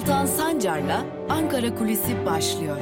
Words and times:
Altan 0.00 0.26
Sancar'la 0.26 1.06
Ankara 1.28 1.74
Kulisi 1.74 2.26
başlıyor. 2.26 2.78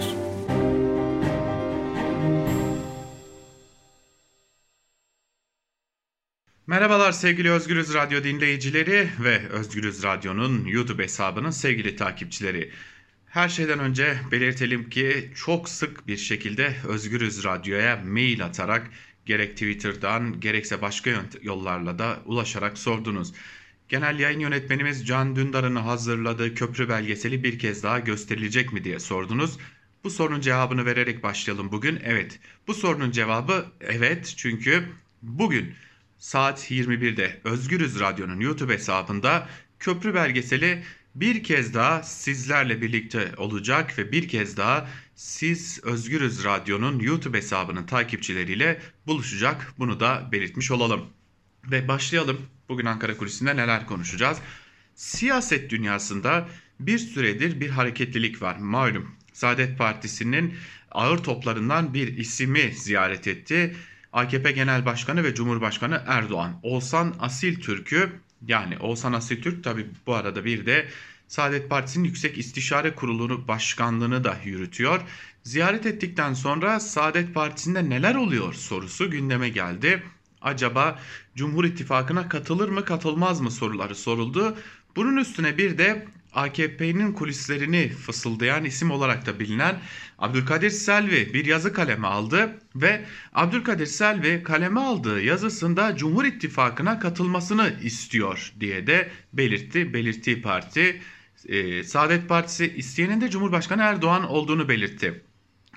Merhabalar 6.66 7.12
sevgili 7.12 7.51
Özgürüz 7.51 7.94
Radyo 7.94 8.24
dinleyicileri 8.24 9.08
ve 9.20 9.48
Özgürüz 9.48 10.02
Radyo'nun 10.02 10.65
YouTube 10.65 11.02
hesabının 11.02 11.51
sevgili 11.51 11.96
takipçileri. 11.96 12.72
Her 13.26 13.48
şeyden 13.48 13.78
önce 13.78 14.16
belirtelim 14.30 14.90
ki 14.90 15.30
çok 15.35 15.69
sık 15.69 16.06
bir 16.06 16.16
şekilde 16.16 16.77
Özgürüz 16.88 17.45
Radyo'ya 17.45 17.96
mail 18.06 18.45
atarak 18.45 18.91
gerek 19.27 19.52
Twitter'dan 19.52 20.41
gerekse 20.41 20.82
başka 20.82 21.10
yollarla 21.43 21.98
da 21.98 22.19
ulaşarak 22.27 22.79
sordunuz. 22.79 23.32
Genel 23.88 24.19
yayın 24.19 24.41
yönetmenimiz 24.41 25.06
Can 25.06 25.37
Dündar'ın 25.37 25.77
hazırladığı 25.77 26.55
köprü 26.55 26.88
belgeseli 26.88 27.45
bir 27.45 27.59
kez 27.59 27.83
daha 27.83 27.98
gösterilecek 27.98 28.73
mi 28.73 28.84
diye 28.84 28.98
sordunuz. 29.01 29.59
Bu 30.05 30.10
sorunun 30.10 30.41
cevabını 30.41 30.87
vererek 30.87 31.23
başlayalım 31.23 31.73
bugün. 31.73 32.01
Evet 32.05 32.41
bu 32.66 32.74
sorunun 32.74 33.10
cevabı 33.10 33.66
evet 33.80 34.34
çünkü 34.37 34.88
bugün 35.23 35.74
saat 36.19 36.70
21'de 36.70 37.41
Özgürüz 37.45 38.01
Radyo'nun 38.01 38.41
YouTube 38.41 38.74
hesabında 38.74 39.48
köprü 39.79 40.15
belgeseli 40.15 40.82
bir 41.15 41.43
kez 41.43 41.74
daha 41.74 42.02
sizlerle 42.02 42.82
birlikte 42.82 43.32
olacak 43.37 43.98
ve 43.98 44.12
bir 44.12 44.29
kez 44.29 44.57
daha 44.57 44.88
siz 45.15 45.80
Özgürüz 45.84 46.45
Radyo'nun 46.45 46.98
YouTube 46.98 47.38
hesabının 47.38 47.87
takipçileriyle 47.87 48.80
buluşacak. 49.07 49.74
Bunu 49.79 50.01
da 50.01 50.29
belirtmiş 50.32 50.70
olalım. 50.70 51.18
Ve 51.71 51.88
başlayalım. 51.88 52.38
Bugün 52.69 52.87
Ankara 52.87 53.16
Kulisi'nde 53.16 53.57
neler 53.57 53.87
konuşacağız? 53.87 54.38
Siyaset 54.95 55.71
dünyasında 55.71 56.49
bir 56.80 56.99
süredir 56.99 57.60
bir 57.60 57.71
hareketlilik 57.71 58.43
var. 58.43 58.57
Malum 58.57 59.10
Saadet 59.33 59.79
Partisi'nin 59.79 60.55
ağır 60.91 61.19
toplarından 61.19 61.95
bir 61.95 62.16
isimi 62.16 62.73
ziyaret 62.75 63.27
etti. 63.27 63.77
AKP 64.12 64.52
Genel 64.52 64.86
Başkanı 64.86 65.25
ve 65.25 65.34
Cumhurbaşkanı 65.34 66.02
Erdoğan. 66.06 66.60
Oğuzhan 66.62 67.14
Asil 67.20 67.60
Türk'ü 67.60 68.12
yani 68.47 68.78
Oğuzhan 68.78 69.12
Asil 69.12 69.42
Türk 69.42 69.64
tabi 69.64 69.86
bu 70.06 70.14
arada 70.14 70.44
bir 70.44 70.66
de 70.66 70.88
Saadet 71.28 71.70
Partisi'nin 71.70 72.05
Yüksek 72.05 72.38
İstişare 72.38 72.94
Kurulu'nu 72.94 73.48
başkanlığını 73.48 74.25
da 74.25 74.36
yürütüyor. 74.44 75.00
Ziyaret 75.42 75.86
ettikten 75.86 76.34
sonra 76.34 76.80
Saadet 76.80 77.34
Partisi'nde 77.34 77.91
neler 77.91 78.14
oluyor 78.14 78.55
sorusu 78.55 79.10
gündeme 79.10 79.48
geldi. 79.48 80.03
Acaba 80.42 80.98
Cumhur 81.36 81.64
İttifakı'na 81.64 82.28
katılır 82.28 82.69
mı 82.69 82.84
katılmaz 82.84 83.41
mı 83.41 83.50
soruları 83.50 83.94
soruldu. 83.94 84.56
Bunun 84.97 85.17
üstüne 85.17 85.58
bir 85.58 85.78
de 85.78 86.06
AKP'nin 86.34 87.12
kulislerini 87.12 87.89
fısıldayan 87.89 88.64
isim 88.64 88.91
olarak 88.91 89.27
da 89.27 89.41
bilinen 89.41 89.81
Abdülkadir 90.19 90.70
Selvi 90.70 91.34
bir 91.34 91.44
yazı 91.44 91.72
kaleme 91.72 92.06
aldı 92.06 92.59
ve 92.77 93.05
Abdülkadir 93.34 93.86
Selvi 93.86 94.42
kaleme 94.42 94.81
aldığı 94.81 95.20
yazısında 95.22 95.97
Cumhur 95.97 96.25
İttifakı'na 96.25 96.98
katılmasını 96.98 97.77
istiyor 97.83 98.53
diye 98.61 98.86
de 98.86 99.11
belirtti. 99.33 99.94
Belirttiği 99.94 100.42
parti 100.42 101.00
e, 101.47 101.84
Saadet 101.84 102.28
Partisi 102.28 102.75
isteyenin 102.77 103.20
de 103.20 103.31
Cumhurbaşkanı 103.31 103.83
Erdoğan 103.83 104.25
olduğunu 104.25 104.69
belirtti. 104.69 105.22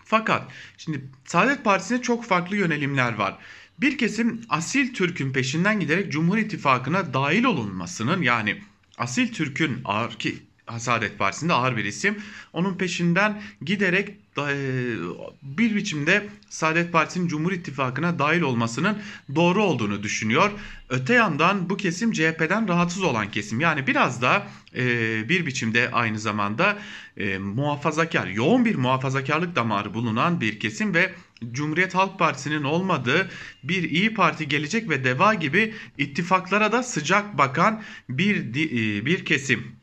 Fakat 0.05 0.51
şimdi 0.77 1.01
Saadet 1.25 1.63
Partisi'ne 1.63 2.01
çok 2.01 2.25
farklı 2.25 2.55
yönelimler 2.55 3.13
var. 3.13 3.37
Bir 3.81 3.97
kesim 3.97 4.41
asil 4.49 4.93
Türk'ün 4.93 5.33
peşinden 5.33 5.79
giderek 5.79 6.11
Cumhur 6.11 6.37
İttifakı'na 6.37 7.13
dahil 7.13 7.43
olunmasının 7.43 8.21
yani 8.21 8.61
asil 8.97 9.33
Türk'ün 9.33 9.81
ağır 9.85 10.11
ki 10.11 10.35
Saadet 10.77 11.17
Partisi'nde 11.17 11.53
ağır 11.53 11.77
bir 11.77 11.85
isim. 11.85 12.17
Onun 12.53 12.77
peşinden 12.77 13.41
giderek 13.61 14.15
bir 15.41 15.75
biçimde 15.75 16.29
Saadet 16.49 16.91
Partisi'nin 16.91 17.27
Cumhur 17.27 17.51
İttifakı'na 17.51 18.19
dahil 18.19 18.41
olmasının 18.41 18.97
doğru 19.35 19.63
olduğunu 19.63 20.03
düşünüyor. 20.03 20.51
Öte 20.89 21.13
yandan 21.13 21.69
bu 21.69 21.77
kesim 21.77 22.11
CHP'den 22.11 22.67
rahatsız 22.67 23.03
olan 23.03 23.31
kesim. 23.31 23.59
Yani 23.59 23.87
biraz 23.87 24.21
da 24.21 24.47
e, 24.75 25.29
bir 25.29 25.45
biçimde 25.45 25.91
aynı 25.91 26.19
zamanda 26.19 26.77
e, 27.17 27.37
muhafazakar, 27.37 28.27
yoğun 28.27 28.65
bir 28.65 28.75
muhafazakarlık 28.75 29.55
damarı 29.55 29.93
bulunan 29.93 30.41
bir 30.41 30.59
kesim 30.59 30.93
ve 30.93 31.13
Cumhuriyet 31.51 31.95
Halk 31.95 32.19
Partisi'nin 32.19 32.63
olmadığı 32.63 33.29
bir 33.63 33.83
İyi 33.83 34.13
Parti 34.13 34.47
gelecek 34.47 34.89
ve 34.89 35.03
DEVA 35.03 35.33
gibi 35.33 35.73
ittifaklara 35.97 36.71
da 36.71 36.83
sıcak 36.83 37.37
bakan 37.37 37.81
bir 38.09 38.53
bir 39.05 39.25
kesim. 39.25 39.81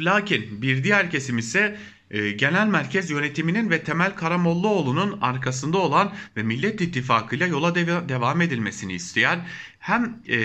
Lakin 0.00 0.62
bir 0.62 0.84
diğer 0.84 1.10
kesim 1.10 1.38
ise 1.38 1.60
e, 1.60 1.95
genel 2.10 2.66
merkez 2.66 3.10
yönetiminin 3.10 3.70
ve 3.70 3.84
Temel 3.84 4.14
Karamollaoğlu'nun 4.14 5.18
arkasında 5.20 5.78
olan 5.78 6.14
ve 6.36 6.42
Millet 6.42 6.80
İttifakı 6.80 7.36
ile 7.36 7.46
yola 7.46 7.74
dev 7.74 8.08
devam 8.08 8.40
edilmesini 8.40 8.92
isteyen 8.92 9.46
hem 9.78 10.20
e, 10.28 10.36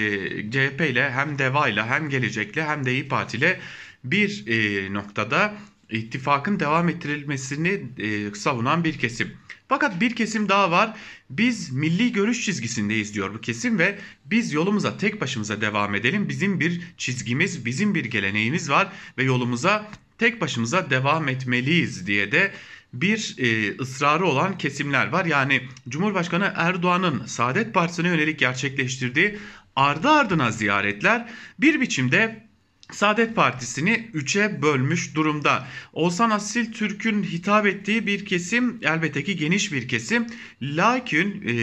CHP 0.51 0.81
ile 0.81 1.11
hem 1.11 1.39
DEVA 1.39 1.67
ile 1.67 1.83
hem 1.83 2.09
Gelecek'le 2.09 2.57
hem 2.57 2.85
de 2.85 2.94
İyi 2.94 3.07
Parti 3.07 3.38
ile 3.38 3.59
bir 4.03 4.47
e, 4.47 4.94
noktada 4.94 5.53
ittifakın 5.89 6.59
devam 6.59 6.89
ettirilmesini 6.89 7.81
e, 7.97 8.35
savunan 8.35 8.83
bir 8.83 8.97
kesim. 8.97 9.31
Fakat 9.67 10.01
bir 10.01 10.16
kesim 10.16 10.49
daha 10.49 10.72
var. 10.72 10.97
Biz 11.29 11.72
milli 11.72 12.11
görüş 12.11 12.45
çizgisindeyiz 12.45 13.13
diyor 13.13 13.33
bu 13.33 13.41
kesim 13.41 13.79
ve 13.79 13.99
biz 14.25 14.53
yolumuza 14.53 14.97
tek 14.97 15.22
başımıza 15.22 15.61
devam 15.61 15.95
edelim. 15.95 16.29
Bizim 16.29 16.59
bir 16.59 16.81
çizgimiz, 16.97 17.66
bizim 17.66 17.95
bir 17.95 18.05
geleneğimiz 18.05 18.69
var 18.69 18.91
ve 19.17 19.23
yolumuza 19.23 19.91
tek 20.22 20.42
başımıza 20.42 20.90
devam 20.90 21.28
etmeliyiz 21.28 22.08
diye 22.08 22.32
de 22.32 22.52
bir 22.94 23.36
e, 23.38 23.78
ısrarı 23.78 24.26
olan 24.26 24.58
kesimler 24.58 25.08
var. 25.08 25.26
Yani 25.26 25.62
Cumhurbaşkanı 25.90 26.54
Erdoğan'ın 26.56 27.26
Saadet 27.26 27.74
Partisi'ne 27.74 28.08
yönelik 28.08 28.40
gerçekleştirdiği 28.40 29.38
ardı 29.76 30.09
ardına 30.09 30.52
ziyaretler 30.52 31.30
bir 31.59 31.82
biçimde 31.82 32.48
Saadet 32.92 33.36
Partisi'ni 33.36 34.09
üçe 34.14 34.62
bölmüş 34.62 35.16
durumda. 35.16 35.68
Oğuzhan 35.94 36.30
Asil 36.30 36.72
Türk'ün 36.72 37.24
hitap 37.24 37.66
ettiği 37.66 38.08
bir 38.08 38.26
kesim 38.26 38.80
elbette 38.82 39.24
ki 39.24 39.36
geniş 39.36 39.74
bir 39.74 39.88
kesim. 39.88 40.28
Lakin 40.62 41.44
e, 41.48 41.56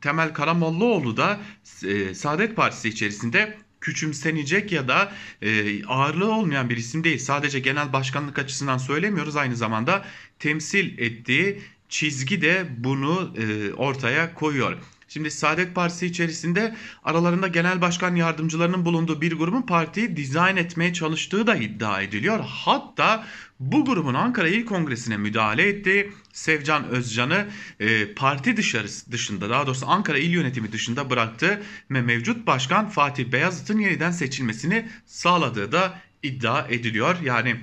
Temel 0.00 0.34
Karamollaoğlu 0.34 1.16
da 1.16 1.40
e, 1.84 2.14
Saadet 2.14 2.56
Partisi 2.56 2.88
içerisinde 2.88 3.58
küçümsenecek 3.80 4.72
ya 4.72 4.88
da 4.88 5.12
e, 5.42 5.84
ağırlığı 5.84 6.34
olmayan 6.34 6.70
bir 6.70 6.76
isim 6.76 7.04
değil. 7.04 7.18
Sadece 7.18 7.60
genel 7.60 7.92
başkanlık 7.92 8.38
açısından 8.38 8.78
söylemiyoruz 8.78 9.36
aynı 9.36 9.56
zamanda 9.56 10.04
temsil 10.38 10.98
ettiği 10.98 11.60
çizgi 11.88 12.42
de 12.42 12.66
bunu 12.78 13.34
e, 13.38 13.72
ortaya 13.72 14.34
koyuyor. 14.34 14.76
Şimdi 15.12 15.30
Saadet 15.30 15.74
Partisi 15.74 16.06
içerisinde 16.06 16.74
aralarında 17.04 17.48
genel 17.48 17.80
başkan 17.80 18.16
yardımcılarının 18.16 18.84
bulunduğu 18.84 19.20
bir 19.20 19.32
grubun 19.32 19.62
partiyi 19.62 20.16
dizayn 20.16 20.56
etmeye 20.56 20.92
çalıştığı 20.92 21.46
da 21.46 21.56
iddia 21.56 22.02
ediliyor. 22.02 22.40
Hatta 22.46 23.26
bu 23.60 23.84
grubun 23.84 24.14
Ankara 24.14 24.48
İl 24.48 24.64
Kongresi'ne 24.64 25.16
müdahale 25.16 25.68
ettiği 25.68 26.12
Sevcan 26.32 26.88
Özcan'ı 26.88 27.46
e, 27.80 28.14
parti 28.14 28.56
dışarısı 28.56 29.12
dışında 29.12 29.50
daha 29.50 29.66
doğrusu 29.66 29.86
Ankara 29.88 30.18
İl 30.18 30.30
Yönetimi 30.30 30.72
dışında 30.72 31.10
bıraktı 31.10 31.62
ve 31.90 32.02
mevcut 32.02 32.46
başkan 32.46 32.88
Fatih 32.88 33.32
Beyazıt'ın 33.32 33.78
yeniden 33.78 34.10
seçilmesini 34.10 34.88
sağladığı 35.06 35.72
da 35.72 35.98
iddia 36.22 36.66
ediliyor. 36.68 37.16
Yani 37.24 37.56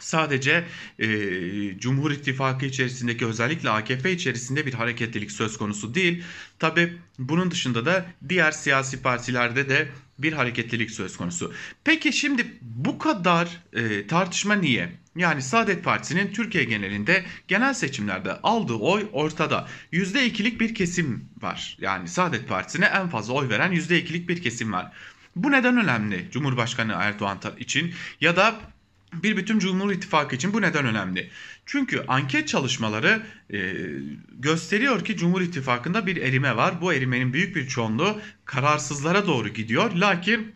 sadece 0.00 0.64
e, 0.98 1.08
Cumhur 1.78 2.10
İttifakı 2.10 2.66
içerisindeki 2.66 3.26
özellikle 3.26 3.70
AKP 3.70 4.12
içerisinde 4.12 4.66
bir 4.66 4.74
hareketlilik 4.74 5.32
söz 5.32 5.58
konusu 5.58 5.94
değil. 5.94 6.24
Tabi 6.58 6.98
bunun 7.18 7.50
dışında 7.50 7.86
da 7.86 8.06
diğer 8.28 8.52
siyasi 8.52 9.02
partilerde 9.02 9.68
de 9.68 9.88
bir 10.18 10.32
hareketlilik 10.32 10.90
söz 10.90 11.16
konusu. 11.16 11.52
Peki 11.84 12.12
şimdi 12.12 12.46
bu 12.62 12.98
kadar 12.98 13.48
e, 13.72 14.06
tartışma 14.06 14.54
niye? 14.54 15.00
Yani 15.16 15.42
Saadet 15.42 15.84
Partisi'nin 15.84 16.32
Türkiye 16.32 16.64
genelinde 16.64 17.24
genel 17.48 17.74
seçimlerde 17.74 18.32
aldığı 18.32 18.74
oy 18.74 19.06
ortada. 19.12 19.68
%2'lik 19.92 20.60
bir 20.60 20.74
kesim 20.74 21.28
var. 21.42 21.76
Yani 21.80 22.08
Saadet 22.08 22.48
Partisi'ne 22.48 22.84
en 22.84 23.08
fazla 23.08 23.34
oy 23.34 23.48
veren 23.48 23.72
%2'lik 23.72 24.28
bir 24.28 24.42
kesim 24.42 24.72
var. 24.72 24.92
Bu 25.36 25.52
neden 25.52 25.76
önemli 25.76 26.28
Cumhurbaşkanı 26.32 26.92
Erdoğan 26.92 27.38
için 27.58 27.94
ya 28.20 28.36
da 28.36 28.60
bir 29.12 29.36
bütün 29.36 29.58
Cumhur 29.58 29.90
İttifakı 29.90 30.36
için 30.36 30.52
bu 30.52 30.62
neden 30.62 30.86
önemli? 30.86 31.30
Çünkü 31.66 32.04
anket 32.08 32.48
çalışmaları 32.48 33.22
e, 33.52 33.74
gösteriyor 34.32 35.04
ki 35.04 35.16
Cumhur 35.16 35.40
İttifakı'nda 35.40 36.06
bir 36.06 36.16
erime 36.16 36.56
var. 36.56 36.80
Bu 36.80 36.92
erimenin 36.92 37.32
büyük 37.32 37.56
bir 37.56 37.68
çoğunluğu 37.68 38.20
kararsızlara 38.44 39.26
doğru 39.26 39.48
gidiyor. 39.48 39.92
Lakin 39.92 40.54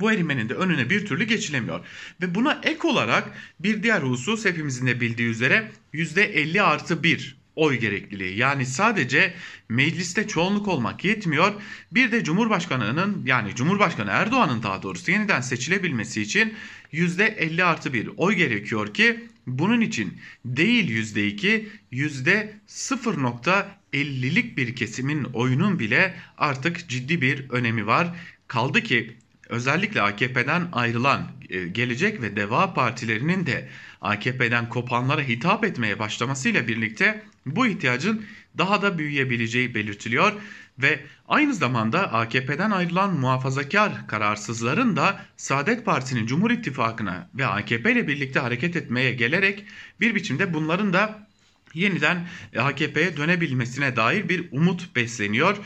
bu 0.00 0.12
erimenin 0.12 0.48
de 0.48 0.54
önüne 0.54 0.90
bir 0.90 1.06
türlü 1.06 1.24
geçilemiyor. 1.24 1.86
Ve 2.20 2.34
buna 2.34 2.60
ek 2.62 2.88
olarak 2.88 3.30
bir 3.60 3.82
diğer 3.82 4.02
husus 4.02 4.44
hepimizin 4.44 4.86
de 4.86 5.00
bildiği 5.00 5.28
üzere 5.28 5.72
%50 5.94 6.62
artı 6.62 7.02
1 7.02 7.41
oy 7.56 7.76
gerekliliği. 7.76 8.36
Yani 8.36 8.66
sadece 8.66 9.34
mecliste 9.68 10.28
çoğunluk 10.28 10.68
olmak 10.68 11.04
yetmiyor. 11.04 11.52
Bir 11.92 12.12
de 12.12 12.24
Cumhurbaşkanı'nın 12.24 13.22
yani 13.26 13.54
Cumhurbaşkanı 13.54 14.10
Erdoğan'ın 14.10 14.62
daha 14.62 14.82
doğrusu 14.82 15.10
yeniden 15.10 15.40
seçilebilmesi 15.40 16.22
için 16.22 16.54
%50 16.92 17.64
artı 17.64 17.92
bir 17.92 18.10
oy 18.16 18.34
gerekiyor 18.34 18.94
ki 18.94 19.28
bunun 19.46 19.80
için 19.80 20.18
değil 20.44 20.88
%2 20.88 21.68
%0.50'lik 21.92 24.56
bir 24.56 24.76
kesimin 24.76 25.24
oyunun 25.24 25.78
bile 25.78 26.14
artık 26.38 26.88
ciddi 26.88 27.20
bir 27.20 27.50
önemi 27.50 27.86
var. 27.86 28.16
Kaldı 28.48 28.82
ki 28.82 29.16
özellikle 29.48 30.02
AKP'den 30.02 30.68
ayrılan 30.72 31.32
e, 31.50 31.64
Gelecek 31.64 32.22
ve 32.22 32.36
Deva 32.36 32.74
partilerinin 32.74 33.46
de 33.46 33.68
AKP'den 34.02 34.68
kopanlara 34.68 35.22
hitap 35.22 35.64
etmeye 35.64 35.98
başlamasıyla 35.98 36.68
birlikte 36.68 37.22
bu 37.46 37.66
ihtiyacın 37.66 38.24
daha 38.58 38.82
da 38.82 38.98
büyüyebileceği 38.98 39.74
belirtiliyor 39.74 40.32
ve 40.78 41.00
aynı 41.28 41.54
zamanda 41.54 42.12
AKP'den 42.12 42.70
ayrılan 42.70 43.14
muhafazakar 43.14 44.06
kararsızların 44.08 44.96
da 44.96 45.20
Saadet 45.36 45.84
Partisi'nin 45.84 46.26
Cumhur 46.26 46.50
İttifakı'na 46.50 47.28
ve 47.34 47.46
AKP 47.46 47.92
ile 47.92 48.08
birlikte 48.08 48.40
hareket 48.40 48.76
etmeye 48.76 49.12
gelerek 49.12 49.64
bir 50.00 50.14
biçimde 50.14 50.54
bunların 50.54 50.92
da 50.92 51.26
yeniden 51.74 52.28
AKP'ye 52.58 53.16
dönebilmesine 53.16 53.96
dair 53.96 54.28
bir 54.28 54.48
umut 54.52 54.96
besleniyor. 54.96 55.56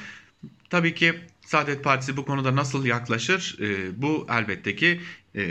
Tabii 0.71 0.95
ki 0.95 1.15
Saadet 1.47 1.85
Partisi 1.85 2.17
bu 2.17 2.25
konuda 2.25 2.57
nasıl 2.57 2.87
yaklaşır? 2.87 3.59
E, 3.61 4.03
bu 4.03 4.27
elbette 4.31 4.77
ki 4.77 5.01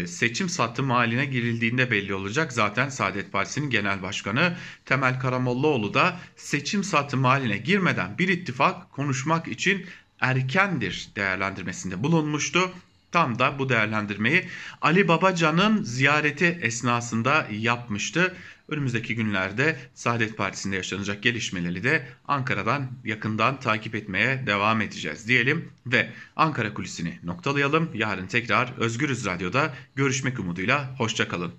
seçim 0.08 0.50
sattım 0.50 0.90
haline 0.90 1.26
girildiğinde 1.26 1.92
belli 1.92 2.14
olacak. 2.14 2.54
Zaten 2.54 2.90
Saadet 2.90 3.32
Partisi'nin 3.32 3.70
genel 3.70 4.02
başkanı 4.02 4.58
Temel 4.86 5.20
Karamollaoğlu 5.20 5.94
da 5.94 6.20
seçim 6.36 6.84
sattım 6.84 7.24
haline 7.24 7.58
girmeden 7.58 8.18
bir 8.18 8.28
ittifak 8.28 8.92
konuşmak 8.92 9.48
için 9.48 9.86
erkendir 10.20 11.10
değerlendirmesinde 11.16 12.04
bulunmuştu. 12.04 12.72
Tam 13.12 13.40
da 13.40 13.60
bu 13.60 13.70
değerlendirmeyi 13.70 14.48
Ali 14.82 15.08
Babacan'ın 15.08 15.84
ziyareti 15.84 16.60
esnasında 16.62 17.48
yapmıştı. 17.52 18.36
Önümüzdeki 18.70 19.16
günlerde 19.16 19.78
Saadet 19.94 20.38
Partisi'nde 20.38 20.76
yaşanacak 20.76 21.24
gelişmeleri 21.24 21.84
de 21.84 22.08
Ankara'dan 22.28 22.92
yakından 23.04 23.60
takip 23.60 23.96
etmeye 23.96 24.48
devam 24.48 24.82
edeceğiz 24.82 25.28
diyelim 25.28 25.72
ve 25.86 26.10
Ankara 26.36 26.74
kulisini 26.74 27.20
noktalayalım. 27.24 27.90
Yarın 27.94 28.28
tekrar 28.28 28.74
Özgürüz 28.78 29.26
Radyo'da 29.26 29.74
görüşmek 29.96 30.40
umuduyla 30.40 30.96
hoşçakalın. 30.98 31.54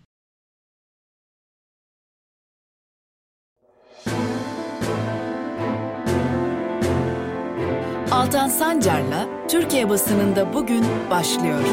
Altan 8.10 8.48
Sancar'la 8.48 9.28
Türkiye 9.48 9.88
basınında 9.88 10.52
bugün 10.52 10.84
başlıyor. 11.10 11.64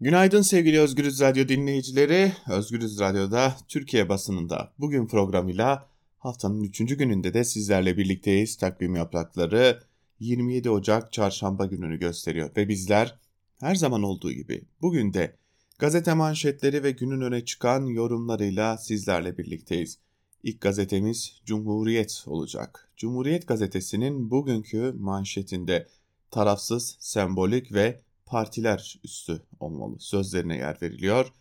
Günaydın 0.00 0.42
sevgili 0.42 0.80
Özgürüz 0.80 1.20
Radyo 1.20 1.48
dinleyicileri. 1.48 2.32
Özgürüz 2.48 3.00
Radyo'da 3.00 3.56
Türkiye 3.68 4.08
basınında 4.08 4.72
bugün 4.78 5.06
programıyla 5.06 5.88
haftanın 6.18 6.60
3. 6.60 6.78
gününde 6.78 7.34
de 7.34 7.44
sizlerle 7.44 7.96
birlikteyiz. 7.96 8.56
Takvim 8.56 8.94
yaprakları 8.94 9.82
27 10.20 10.70
Ocak 10.70 11.12
çarşamba 11.12 11.66
gününü 11.66 11.98
gösteriyor 11.98 12.50
ve 12.56 12.68
bizler 12.68 13.18
her 13.60 13.74
zaman 13.74 14.02
olduğu 14.02 14.32
gibi 14.32 14.64
bugün 14.80 15.14
de 15.14 15.36
gazete 15.78 16.14
manşetleri 16.14 16.82
ve 16.82 16.90
günün 16.90 17.20
öne 17.20 17.44
çıkan 17.44 17.86
yorumlarıyla 17.86 18.78
sizlerle 18.78 19.38
birlikteyiz. 19.38 19.98
İlk 20.42 20.60
gazetemiz 20.60 21.40
Cumhuriyet 21.44 22.24
olacak. 22.26 22.90
Cumhuriyet 22.96 23.48
gazetesinin 23.48 24.30
bugünkü 24.30 24.94
manşetinde 24.98 25.86
tarafsız, 26.30 26.96
sembolik 27.00 27.72
ve 27.72 28.00
partiler 28.28 29.00
üstü 29.04 29.42
olmalı 29.60 29.96
sözlerine 30.00 30.56
yer 30.56 30.78
veriliyor. 30.82 31.32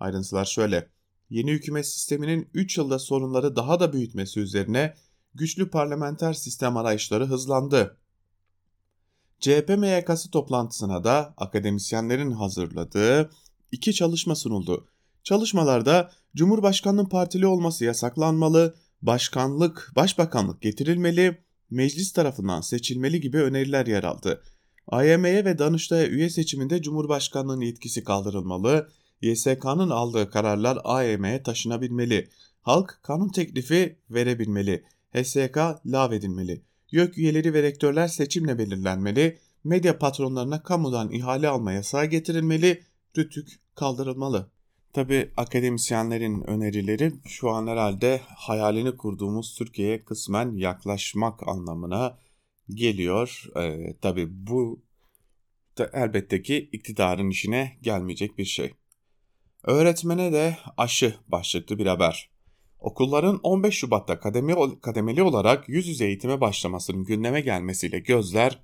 Ayrıntılar 0.00 0.44
şöyle. 0.44 0.88
Yeni 1.30 1.50
hükümet 1.50 1.86
sisteminin 1.86 2.48
3 2.54 2.78
yılda 2.78 2.98
sorunları 2.98 3.56
daha 3.56 3.80
da 3.80 3.92
büyütmesi 3.92 4.40
üzerine 4.40 4.94
güçlü 5.34 5.70
parlamenter 5.70 6.32
sistem 6.32 6.76
arayışları 6.76 7.26
hızlandı. 7.26 7.96
CHP 9.40 9.68
MYK'sı 9.68 10.30
toplantısına 10.30 11.04
da 11.04 11.34
akademisyenlerin 11.36 12.30
hazırladığı 12.30 13.30
iki 13.72 13.94
çalışma 13.94 14.34
sunuldu. 14.34 14.88
Çalışmalarda 15.24 16.10
Cumhurbaşkanının 16.36 17.08
partili 17.08 17.46
olması 17.46 17.84
yasaklanmalı, 17.84 18.74
başkanlık, 19.02 19.92
başbakanlık 19.96 20.62
getirilmeli, 20.62 21.44
meclis 21.70 22.12
tarafından 22.12 22.60
seçilmeli 22.60 23.20
gibi 23.20 23.38
öneriler 23.38 23.86
yer 23.86 24.04
aldı. 24.04 24.42
AYM'ye 24.90 25.44
ve 25.44 25.58
Danıştay'a 25.58 26.06
üye 26.06 26.30
seçiminde 26.30 26.82
Cumhurbaşkanlığının 26.82 27.60
yetkisi 27.60 28.04
kaldırılmalı, 28.04 28.88
YSK'nın 29.22 29.90
aldığı 29.90 30.30
kararlar 30.30 30.78
AYM'ye 30.84 31.42
taşınabilmeli, 31.42 32.28
halk 32.62 32.98
kanun 33.02 33.28
teklifi 33.28 33.96
verebilmeli, 34.10 34.84
HSK 35.14 35.58
lağvedilmeli, 35.86 36.62
YÖK 36.90 37.18
üyeleri 37.18 37.54
ve 37.54 37.62
rektörler 37.62 38.08
seçimle 38.08 38.58
belirlenmeli, 38.58 39.38
medya 39.64 39.98
patronlarına 39.98 40.62
kamudan 40.62 41.12
ihale 41.12 41.48
alma 41.48 41.72
yasağı 41.72 42.06
getirilmeli, 42.06 42.82
rütük 43.18 43.60
kaldırılmalı. 43.74 44.50
Tabi 44.92 45.30
akademisyenlerin 45.36 46.40
önerileri 46.40 47.12
şu 47.26 47.50
an 47.50 47.66
herhalde 47.66 48.20
hayalini 48.36 48.96
kurduğumuz 48.96 49.54
Türkiye'ye 49.54 50.04
kısmen 50.04 50.56
yaklaşmak 50.56 51.48
anlamına 51.48 52.16
geliyor. 52.74 53.44
Ee, 53.56 53.94
Tabi 54.00 54.46
bu 54.46 54.82
da 55.78 55.90
elbette 55.92 56.42
ki 56.42 56.68
iktidarın 56.72 57.30
işine 57.30 57.78
gelmeyecek 57.82 58.38
bir 58.38 58.44
şey. 58.44 58.72
Öğretmene 59.64 60.32
de 60.32 60.58
aşı 60.76 61.14
başlıklı 61.28 61.78
bir 61.78 61.86
haber. 61.86 62.30
Okulların 62.78 63.40
15 63.42 63.74
Şubat'ta 63.74 64.20
kademe, 64.20 64.54
kademeli 64.82 65.22
olarak 65.22 65.68
yüz 65.68 65.88
yüze 65.88 66.06
eğitime 66.06 66.40
başlamasının 66.40 67.04
gündeme 67.04 67.40
gelmesiyle 67.40 67.98
gözler 67.98 68.62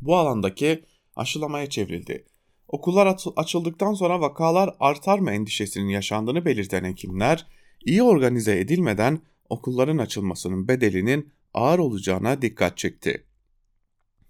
bu 0.00 0.16
alandaki 0.16 0.84
aşılamaya 1.16 1.70
çevrildi. 1.70 2.24
Okullar 2.68 3.16
açıldıktan 3.36 3.94
sonra 3.94 4.20
vakalar 4.20 4.76
artar 4.80 5.18
mı 5.18 5.30
endişesinin 5.30 5.88
yaşandığını 5.88 6.44
belirten 6.44 6.84
hekimler, 6.84 7.46
iyi 7.84 8.02
organize 8.02 8.58
edilmeden 8.58 9.20
okulların 9.48 9.98
açılmasının 9.98 10.68
bedelinin 10.68 11.32
ağır 11.56 11.78
olacağına 11.78 12.42
dikkat 12.42 12.78
çekti. 12.78 13.26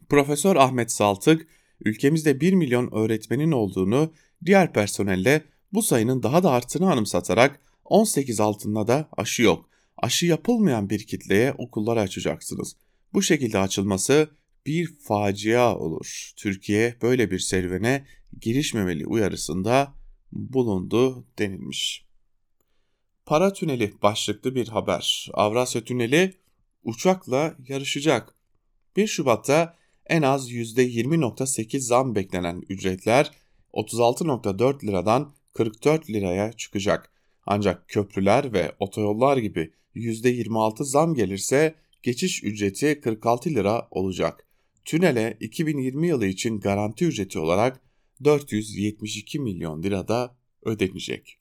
Profesör 0.08 0.56
Ahmet 0.56 0.92
Saltık, 0.92 1.48
ülkemizde 1.84 2.40
1 2.40 2.52
milyon 2.52 2.94
öğretmenin 2.94 3.52
olduğunu, 3.52 4.12
diğer 4.44 4.72
personelle 4.72 5.44
bu 5.72 5.82
sayının 5.82 6.22
daha 6.22 6.42
da 6.42 6.50
arttığını 6.50 6.92
anımsatarak 6.92 7.60
18 7.84 8.40
altında 8.40 8.86
da 8.86 9.08
aşı 9.16 9.42
yok. 9.42 9.68
Aşı 9.96 10.26
yapılmayan 10.26 10.90
bir 10.90 11.06
kitleye 11.06 11.52
okulları 11.52 12.00
açacaksınız. 12.00 12.76
Bu 13.12 13.22
şekilde 13.22 13.58
açılması 13.58 14.30
bir 14.66 14.98
facia 14.98 15.76
olur. 15.76 16.32
Türkiye 16.36 16.96
böyle 17.02 17.30
bir 17.30 17.38
serüvene 17.38 18.06
girişmemeli 18.40 19.06
uyarısında 19.06 19.94
bulundu 20.32 21.26
denilmiş. 21.38 22.06
Para 23.26 23.52
tüneli 23.52 23.92
başlıklı 24.02 24.54
bir 24.54 24.68
haber. 24.68 25.28
Avrasya 25.34 25.84
tüneli 25.84 26.34
uçakla 26.86 27.56
yarışacak. 27.68 28.34
1 28.96 29.06
Şubat'ta 29.06 29.76
en 30.06 30.22
az 30.22 30.50
%20.8 30.50 31.78
zam 31.78 32.14
beklenen 32.14 32.62
ücretler 32.68 33.30
36.4 33.72 34.86
liradan 34.86 35.34
44 35.54 36.10
liraya 36.10 36.52
çıkacak. 36.52 37.12
Ancak 37.46 37.88
köprüler 37.88 38.52
ve 38.52 38.72
otoyollar 38.78 39.36
gibi 39.36 39.72
%26 39.94 40.84
zam 40.84 41.14
gelirse 41.14 41.74
geçiş 42.02 42.44
ücreti 42.44 43.00
46 43.00 43.50
lira 43.50 43.88
olacak. 43.90 44.46
Tünele 44.84 45.36
2020 45.40 46.08
yılı 46.08 46.26
için 46.26 46.60
garanti 46.60 47.04
ücreti 47.04 47.38
olarak 47.38 47.80
472 48.24 49.38
milyon 49.38 49.82
lira 49.82 50.08
da 50.08 50.36
ödenecek. 50.64 51.38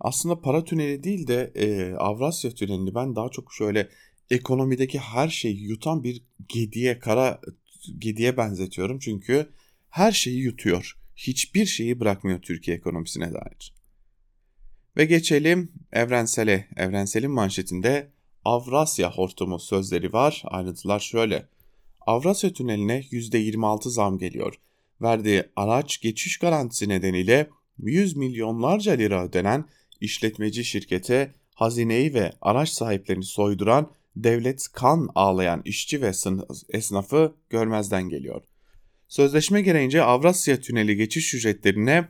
Aslında 0.00 0.40
para 0.40 0.64
tüneli 0.64 1.02
değil 1.02 1.26
de 1.26 1.52
e, 1.54 1.94
Avrasya 1.94 2.50
tünelini 2.50 2.94
ben 2.94 3.16
daha 3.16 3.28
çok 3.28 3.52
şöyle 3.52 3.88
ekonomideki 4.30 4.98
her 4.98 5.28
şeyi 5.28 5.62
yutan 5.62 6.04
bir 6.04 6.22
gediye, 6.48 6.98
kara 6.98 7.40
gediye 7.98 8.36
benzetiyorum. 8.36 8.98
Çünkü 8.98 9.50
her 9.90 10.12
şeyi 10.12 10.38
yutuyor. 10.38 10.96
Hiçbir 11.16 11.66
şeyi 11.66 12.00
bırakmıyor 12.00 12.42
Türkiye 12.42 12.76
ekonomisine 12.76 13.32
dair. 13.32 13.74
Ve 14.96 15.04
geçelim 15.04 15.72
evrensele. 15.92 16.68
Evrenselin 16.76 17.30
manşetinde 17.30 18.10
Avrasya 18.44 19.12
hortumu 19.12 19.58
sözleri 19.58 20.12
var. 20.12 20.42
Ayrıntılar 20.44 21.00
şöyle. 21.00 21.48
Avrasya 22.00 22.52
tüneline 22.52 23.00
%26 23.00 23.90
zam 23.90 24.18
geliyor. 24.18 24.54
Verdiği 25.02 25.44
araç 25.56 26.00
geçiş 26.00 26.38
garantisi 26.38 26.88
nedeniyle 26.88 27.50
100 27.78 28.16
milyonlarca 28.16 28.92
lira 28.92 29.24
ödenen 29.24 29.64
işletmeci 30.00 30.64
şirkete 30.64 31.34
hazineyi 31.54 32.14
ve 32.14 32.32
araç 32.40 32.68
sahiplerini 32.68 33.24
soyduran 33.24 33.90
devlet 34.16 34.68
kan 34.72 35.08
ağlayan 35.14 35.62
işçi 35.64 36.02
ve 36.02 36.12
esnafı 36.70 37.34
görmezden 37.50 38.08
geliyor. 38.08 38.42
Sözleşme 39.08 39.62
gereğince 39.62 40.02
Avrasya 40.02 40.60
Tüneli 40.60 40.96
geçiş 40.96 41.34
ücretlerine 41.34 42.08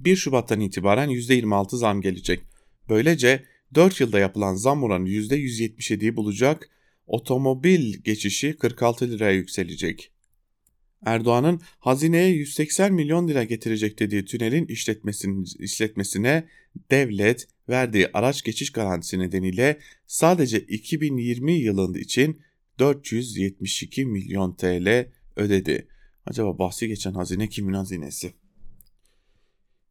1 0.00 0.16
Şubat'tan 0.16 0.60
itibaren 0.60 1.10
%26 1.10 1.76
zam 1.76 2.00
gelecek. 2.00 2.40
Böylece 2.88 3.44
4 3.74 4.00
yılda 4.00 4.18
yapılan 4.18 4.54
zam 4.54 4.82
oranı 4.82 5.08
%177'yi 5.08 6.16
bulacak, 6.16 6.70
otomobil 7.06 7.94
geçişi 7.94 8.56
46 8.56 9.10
liraya 9.10 9.32
yükselecek. 9.32 10.10
Erdoğan'ın 11.06 11.60
hazineye 11.78 12.28
180 12.28 12.92
milyon 12.92 13.28
lira 13.28 13.44
getirecek 13.44 13.98
dediği 13.98 14.24
tünelin 14.24 14.66
işletmesine 15.58 16.48
devlet 16.90 17.48
verdiği 17.68 18.08
araç 18.14 18.42
geçiş 18.42 18.72
garantisi 18.72 19.18
nedeniyle 19.18 19.78
sadece 20.06 20.60
2020 20.60 21.52
yılında 21.52 21.98
için 21.98 22.42
472 22.78 24.06
milyon 24.06 24.54
TL 24.54 25.08
ödedi. 25.36 25.88
Acaba 26.26 26.58
bahsi 26.58 26.88
geçen 26.88 27.14
hazine 27.14 27.48
kimin 27.48 27.74
hazinesi? 27.74 28.34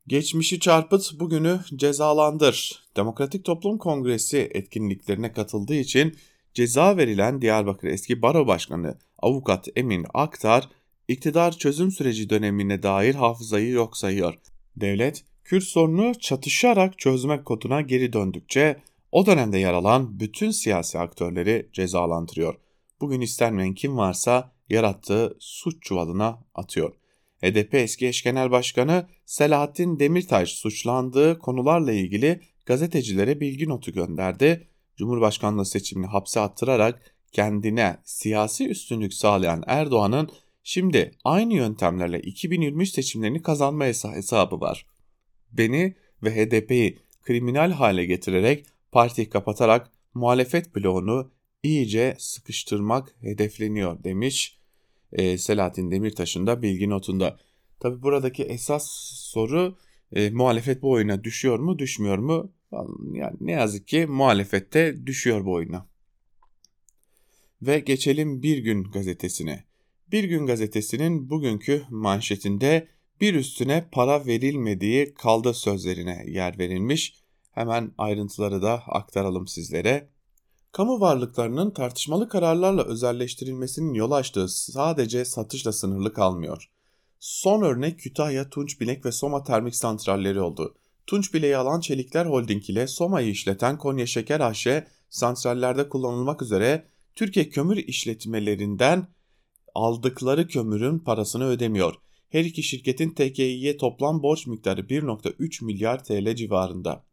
Geçmişi 0.07 0.59
çarpıt, 0.59 1.19
bugünü 1.19 1.59
cezalandır. 1.75 2.83
Demokratik 2.95 3.45
Toplum 3.45 3.77
Kongresi 3.77 4.49
etkinliklerine 4.53 5.31
katıldığı 5.31 5.75
için 5.75 6.15
ceza 6.53 6.97
verilen 6.97 7.41
Diyarbakır 7.41 7.87
eski 7.87 8.21
baro 8.21 8.47
başkanı 8.47 8.97
avukat 9.17 9.67
Emin 9.75 10.05
Aktar, 10.13 10.69
iktidar 11.07 11.57
çözüm 11.57 11.91
süreci 11.91 12.29
dönemine 12.29 12.83
dair 12.83 13.15
hafızayı 13.15 13.69
yok 13.69 13.97
sayıyor. 13.97 14.33
Devlet, 14.75 15.23
Kürt 15.43 15.63
sorunu 15.63 16.19
çatışarak 16.19 16.99
çözmek 16.99 17.45
koduna 17.45 17.81
geri 17.81 18.13
döndükçe 18.13 18.77
o 19.11 19.25
dönemde 19.25 19.57
yer 19.57 19.73
alan 19.73 20.19
bütün 20.19 20.51
siyasi 20.51 20.99
aktörleri 20.99 21.69
cezalandırıyor. 21.73 22.55
Bugün 23.01 23.21
istenmeyen 23.21 23.73
kim 23.73 23.97
varsa 23.97 24.51
yarattığı 24.69 25.37
suç 25.39 25.83
çuvalına 25.83 26.39
atıyor. 26.55 26.93
HDP 27.41 27.73
eski 27.73 28.07
eş 28.07 28.23
genel 28.23 28.51
başkanı 28.51 29.07
Selahattin 29.25 29.99
Demirtaş 29.99 30.49
suçlandığı 30.49 31.39
konularla 31.39 31.91
ilgili 31.91 32.39
gazetecilere 32.65 33.39
bilgi 33.39 33.69
notu 33.69 33.91
gönderdi. 33.91 34.67
Cumhurbaşkanlığı 34.97 35.65
seçimini 35.65 36.07
hapse 36.07 36.39
attırarak 36.39 37.15
kendine 37.31 37.97
siyasi 38.03 38.67
üstünlük 38.69 39.13
sağlayan 39.13 39.63
Erdoğan'ın 39.67 40.29
şimdi 40.63 41.11
aynı 41.23 41.53
yöntemlerle 41.53 42.21
2023 42.21 42.89
seçimlerini 42.89 43.41
kazanma 43.41 43.85
hesabı 43.85 44.61
var. 44.61 44.92
Beni 45.53 45.95
ve 46.23 46.35
HDP'yi 46.35 46.99
kriminal 47.21 47.71
hale 47.71 48.05
getirerek 48.05 48.65
partiyi 48.91 49.29
kapatarak 49.29 49.91
muhalefet 50.13 50.75
bloğunu 50.75 51.31
iyice 51.63 52.15
sıkıştırmak 52.19 53.15
hedefleniyor 53.21 54.03
demiş 54.03 54.59
e, 55.11 55.37
Selahattin 55.37 55.91
Demirtaş'ın 55.91 56.47
da 56.47 56.61
bilgi 56.61 56.89
notunda. 56.89 57.39
Tabi 57.79 58.01
buradaki 58.01 58.43
esas 58.43 58.89
soru 59.13 59.77
e, 60.11 60.29
muhalefet 60.29 60.81
bu 60.81 60.91
oyuna 60.91 61.23
düşüyor 61.23 61.59
mu 61.59 61.79
düşmüyor 61.79 62.17
mu? 62.17 62.51
Yani 63.13 63.37
ne 63.41 63.51
yazık 63.51 63.87
ki 63.87 64.05
muhalefette 64.05 65.05
düşüyor 65.05 65.45
bu 65.45 65.53
oyuna. 65.53 65.87
Ve 67.61 67.79
geçelim 67.79 68.43
Bir 68.43 68.57
Gün 68.57 68.83
gazetesine. 68.83 69.63
Bir 70.11 70.23
Gün 70.23 70.45
gazetesinin 70.45 71.29
bugünkü 71.29 71.83
manşetinde 71.89 72.87
bir 73.21 73.33
üstüne 73.33 73.89
para 73.91 74.25
verilmediği 74.25 75.13
kaldı 75.13 75.53
sözlerine 75.53 76.23
yer 76.27 76.59
verilmiş. 76.59 77.15
Hemen 77.51 77.91
ayrıntıları 77.97 78.61
da 78.61 78.83
aktaralım 78.87 79.47
sizlere 79.47 80.09
kamu 80.71 80.99
varlıklarının 80.99 81.71
tartışmalı 81.71 82.29
kararlarla 82.29 82.83
özelleştirilmesinin 82.83 83.93
yol 83.93 84.11
açtığı 84.11 84.47
sadece 84.47 85.25
satışla 85.25 85.71
sınırlı 85.71 86.13
kalmıyor. 86.13 86.69
Son 87.19 87.61
örnek 87.61 87.99
Kütahya, 87.99 88.49
Tunçbilek 88.49 89.05
ve 89.05 89.11
Soma 89.11 89.43
termik 89.43 89.75
santralleri 89.75 90.41
oldu. 90.41 90.75
Tunçbilek'i 91.07 91.57
alan 91.57 91.79
Çelikler 91.79 92.25
Holding 92.25 92.69
ile 92.69 92.87
Soma'yı 92.87 93.29
işleten 93.29 93.77
Konya 93.77 94.05
Şeker 94.05 94.39
AŞ 94.39 94.67
santrallerde 95.09 95.89
kullanılmak 95.89 96.41
üzere 96.41 96.85
Türkiye 97.15 97.49
kömür 97.49 97.77
işletmelerinden 97.77 99.07
aldıkları 99.75 100.47
kömürün 100.47 100.99
parasını 100.99 101.45
ödemiyor. 101.45 101.95
Her 102.33 102.45
iki 102.45 102.63
şirketin 102.63 103.09
TKİ'ye 103.09 103.77
toplam 103.77 104.23
borç 104.23 104.47
miktarı 104.47 104.81
1.3 104.81 105.65
milyar 105.65 106.03
TL 106.03 106.35
civarında. 106.35 107.03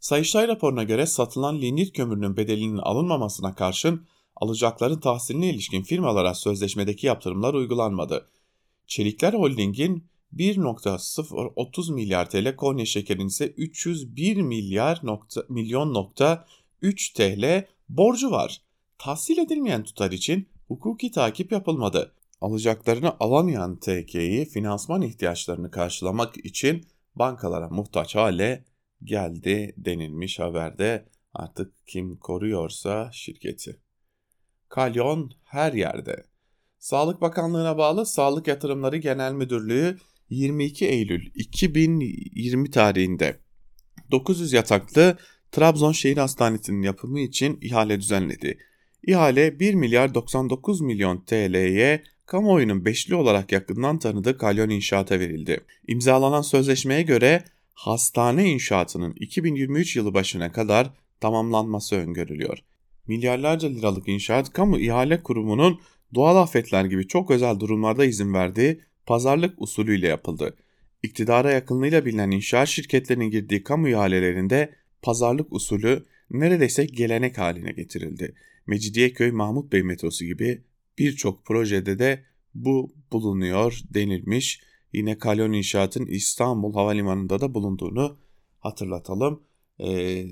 Sayıştay 0.00 0.48
raporuna 0.48 0.82
göre 0.82 1.06
satılan 1.06 1.60
lignit 1.60 1.96
kömürünün 1.96 2.36
bedelinin 2.36 2.76
alınmamasına 2.76 3.54
karşın 3.54 4.06
alacakların 4.36 5.00
tahsiline 5.00 5.50
ilişkin 5.50 5.82
firmalara 5.82 6.34
sözleşmedeki 6.34 7.06
yaptırımlar 7.06 7.54
uygulanmadı. 7.54 8.28
Çelikler 8.86 9.32
Holding'in 9.32 10.04
1.030 10.36 11.94
milyar 11.94 12.30
TL, 12.30 12.56
Konya 12.56 12.86
Şeker'in 12.86 13.26
ise 13.26 13.46
301 13.46 14.36
milyar 14.36 15.00
nokta, 15.02 15.44
milyon 15.48 15.94
nokta 15.94 16.46
3 16.82 17.12
TL 17.12 17.64
borcu 17.88 18.30
var. 18.30 18.62
Tahsil 18.98 19.38
edilmeyen 19.38 19.84
tutar 19.84 20.10
için 20.12 20.48
hukuki 20.68 21.10
takip 21.10 21.52
yapılmadı. 21.52 22.14
Alacaklarını 22.42 23.16
alamayan 23.20 23.76
TK'yi 23.76 24.44
finansman 24.44 25.02
ihtiyaçlarını 25.02 25.70
karşılamak 25.70 26.36
için 26.36 26.86
bankalara 27.14 27.68
muhtaç 27.68 28.14
hale 28.14 28.64
geldi 29.04 29.74
denilmiş 29.76 30.38
haberde 30.38 31.08
artık 31.34 31.86
kim 31.86 32.16
koruyorsa 32.16 33.10
şirketi. 33.12 33.80
Kalyon 34.68 35.32
her 35.44 35.72
yerde. 35.72 36.24
Sağlık 36.78 37.20
Bakanlığı'na 37.20 37.78
bağlı 37.78 38.06
Sağlık 38.06 38.46
Yatırımları 38.46 38.96
Genel 38.96 39.32
Müdürlüğü 39.32 39.98
22 40.30 40.86
Eylül 40.86 41.30
2020 41.34 42.70
tarihinde 42.70 43.40
900 44.10 44.52
yataklı 44.52 45.16
Trabzon 45.52 45.92
Şehir 45.92 46.16
Hastanesi'nin 46.16 46.82
yapımı 46.82 47.20
için 47.20 47.58
ihale 47.60 48.00
düzenledi. 48.00 48.58
İhale 49.06 49.60
1 49.60 49.74
milyar 49.74 50.14
99 50.14 50.80
milyon 50.80 51.24
TL'ye 51.24 52.11
kamuoyunun 52.32 52.84
beşli 52.84 53.14
olarak 53.14 53.52
yakından 53.52 53.98
tanıdığı 53.98 54.38
kalyon 54.38 54.70
inşaata 54.70 55.20
verildi. 55.20 55.60
İmzalanan 55.88 56.42
sözleşmeye 56.42 57.02
göre 57.02 57.44
hastane 57.74 58.50
inşaatının 58.50 59.12
2023 59.20 59.96
yılı 59.96 60.14
başına 60.14 60.52
kadar 60.52 60.90
tamamlanması 61.20 61.96
öngörülüyor. 61.96 62.58
Milyarlarca 63.06 63.68
liralık 63.68 64.08
inşaat 64.08 64.52
kamu 64.52 64.78
ihale 64.78 65.22
kurumunun 65.22 65.80
doğal 66.14 66.36
afetler 66.36 66.84
gibi 66.84 67.06
çok 67.06 67.30
özel 67.30 67.60
durumlarda 67.60 68.04
izin 68.04 68.34
verdiği 68.34 68.80
pazarlık 69.06 69.62
usulüyle 69.62 70.08
yapıldı. 70.08 70.56
İktidara 71.02 71.50
yakınlığıyla 71.50 72.04
bilinen 72.04 72.30
inşaat 72.30 72.68
şirketlerinin 72.68 73.30
girdiği 73.30 73.62
kamu 73.62 73.88
ihalelerinde 73.88 74.72
pazarlık 75.02 75.52
usulü 75.52 76.06
neredeyse 76.30 76.84
gelenek 76.84 77.38
haline 77.38 77.72
getirildi. 77.72 78.34
Mecidiyeköy 78.66 79.30
Mahmut 79.30 79.72
Bey 79.72 79.82
metrosu 79.82 80.24
gibi 80.24 80.62
birçok 80.98 81.44
projede 81.46 81.98
de 81.98 82.24
bu 82.54 82.94
bulunuyor 83.12 83.80
denilmiş. 83.94 84.60
Yine 84.92 85.18
Kalyon 85.18 85.52
İnşaat'ın 85.52 86.06
İstanbul 86.06 86.74
Havalimanı'nda 86.74 87.40
da 87.40 87.54
bulunduğunu 87.54 88.18
hatırlatalım. 88.58 89.42
E, 89.78 90.24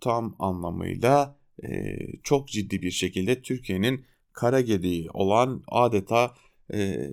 tam 0.00 0.36
anlamıyla 0.38 1.38
e, 1.62 1.96
çok 2.22 2.48
ciddi 2.48 2.82
bir 2.82 2.90
şekilde 2.90 3.42
Türkiye'nin 3.42 4.04
kara 4.32 4.60
gediği 4.60 5.10
olan 5.10 5.62
adeta 5.68 6.34
e, 6.72 7.10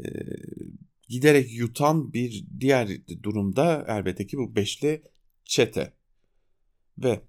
giderek 1.10 1.54
yutan 1.54 2.14
bir 2.14 2.46
diğer 2.60 2.90
durumda 3.24 3.86
elbette 3.88 4.28
ki 4.28 4.38
bu 4.38 4.56
beşli 4.56 5.02
çete. 5.46 5.94
Ve 6.98 7.22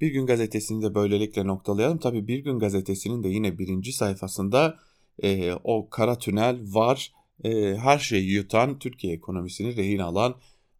Bir 0.00 0.08
Gün 0.12 0.26
Gazetesi'ni 0.26 0.82
de 0.82 0.94
böylelikle 0.94 1.46
noktalayalım. 1.46 1.98
Tabi 1.98 2.28
Bir 2.28 2.38
Gün 2.38 2.58
Gazetesi'nin 2.58 3.22
de 3.22 3.28
yine 3.28 3.58
birinci 3.58 3.92
sayfasında 3.92 4.78
e, 5.22 5.52
o 5.52 5.90
kara 5.90 6.18
tünel 6.18 6.60
var 6.64 7.12
e, 7.44 7.76
her 7.76 7.98
şeyi 7.98 8.30
yutan 8.30 8.78
Türkiye 8.78 9.14
ekonomisini 9.14 9.76
rehin 9.76 9.98
alan 9.98 10.34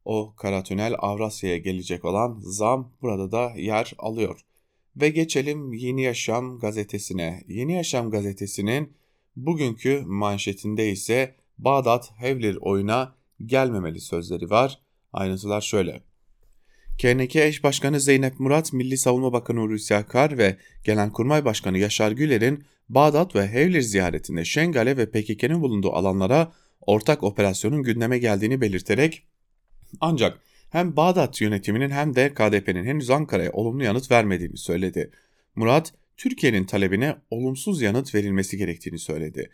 o 0.05 0.35
kara 0.37 0.63
tünel 0.63 0.95
Avrasya'ya 0.99 1.57
gelecek 1.57 2.05
olan 2.05 2.39
zam 2.41 2.93
burada 3.03 3.33
da 3.33 3.53
yer 3.57 3.93
alıyor. 3.99 4.41
Ve 4.97 5.09
geçelim 5.09 5.73
Yeni 5.73 6.03
Yaşam 6.03 6.59
gazetesine. 6.59 7.45
Yeni 7.49 7.73
Yaşam 7.73 8.11
gazetesinin 8.11 8.93
bugünkü 9.37 10.03
manşetinde 10.07 10.91
ise 10.91 11.35
Bağdat 11.59 12.13
Hevlir 12.17 12.59
oyuna 12.61 13.15
gelmemeli 13.47 14.01
sözleri 14.01 14.51
var. 14.51 14.81
Ayrıntılar 15.13 15.61
şöyle. 15.61 16.03
KNK 16.99 17.37
eş 17.37 17.65
başkanı 17.65 18.01
Zeynep 18.01 18.41
Murat, 18.41 18.73
Milli 18.73 18.99
Savunma 18.99 19.33
Bakanı 19.33 19.61
Hulusi 19.61 19.95
Akar 19.95 20.39
ve 20.39 20.57
Genelkurmay 20.85 21.45
Başkanı 21.45 21.79
Yaşar 21.79 22.13
Güler'in 22.13 22.65
Bağdat 22.89 23.35
ve 23.35 23.49
Hevlir 23.49 23.81
ziyaretinde 23.81 24.45
Şengale 24.45 24.97
ve 24.97 25.11
PKK'nın 25.11 25.63
bulunduğu 25.63 25.93
alanlara 25.93 26.53
ortak 26.81 27.23
operasyonun 27.23 27.83
gündeme 27.83 28.19
geldiğini 28.19 28.61
belirterek 28.61 29.23
ancak 30.01 30.39
hem 30.71 30.97
Bağdat 30.97 31.41
yönetiminin 31.41 31.91
hem 31.91 32.15
de 32.15 32.35
KDP'nin 32.35 32.85
henüz 32.85 33.11
Ankara'ya 33.11 33.53
olumlu 33.53 33.85
yanıt 33.85 34.11
vermediğini 34.11 34.57
söyledi. 34.57 35.11
Murat, 35.57 35.93
Türkiye'nin 36.17 36.65
talebine 36.65 37.17
olumsuz 37.31 37.83
yanıt 37.83 38.15
verilmesi 38.15 38.57
gerektiğini 38.57 38.99
söyledi. 38.99 39.51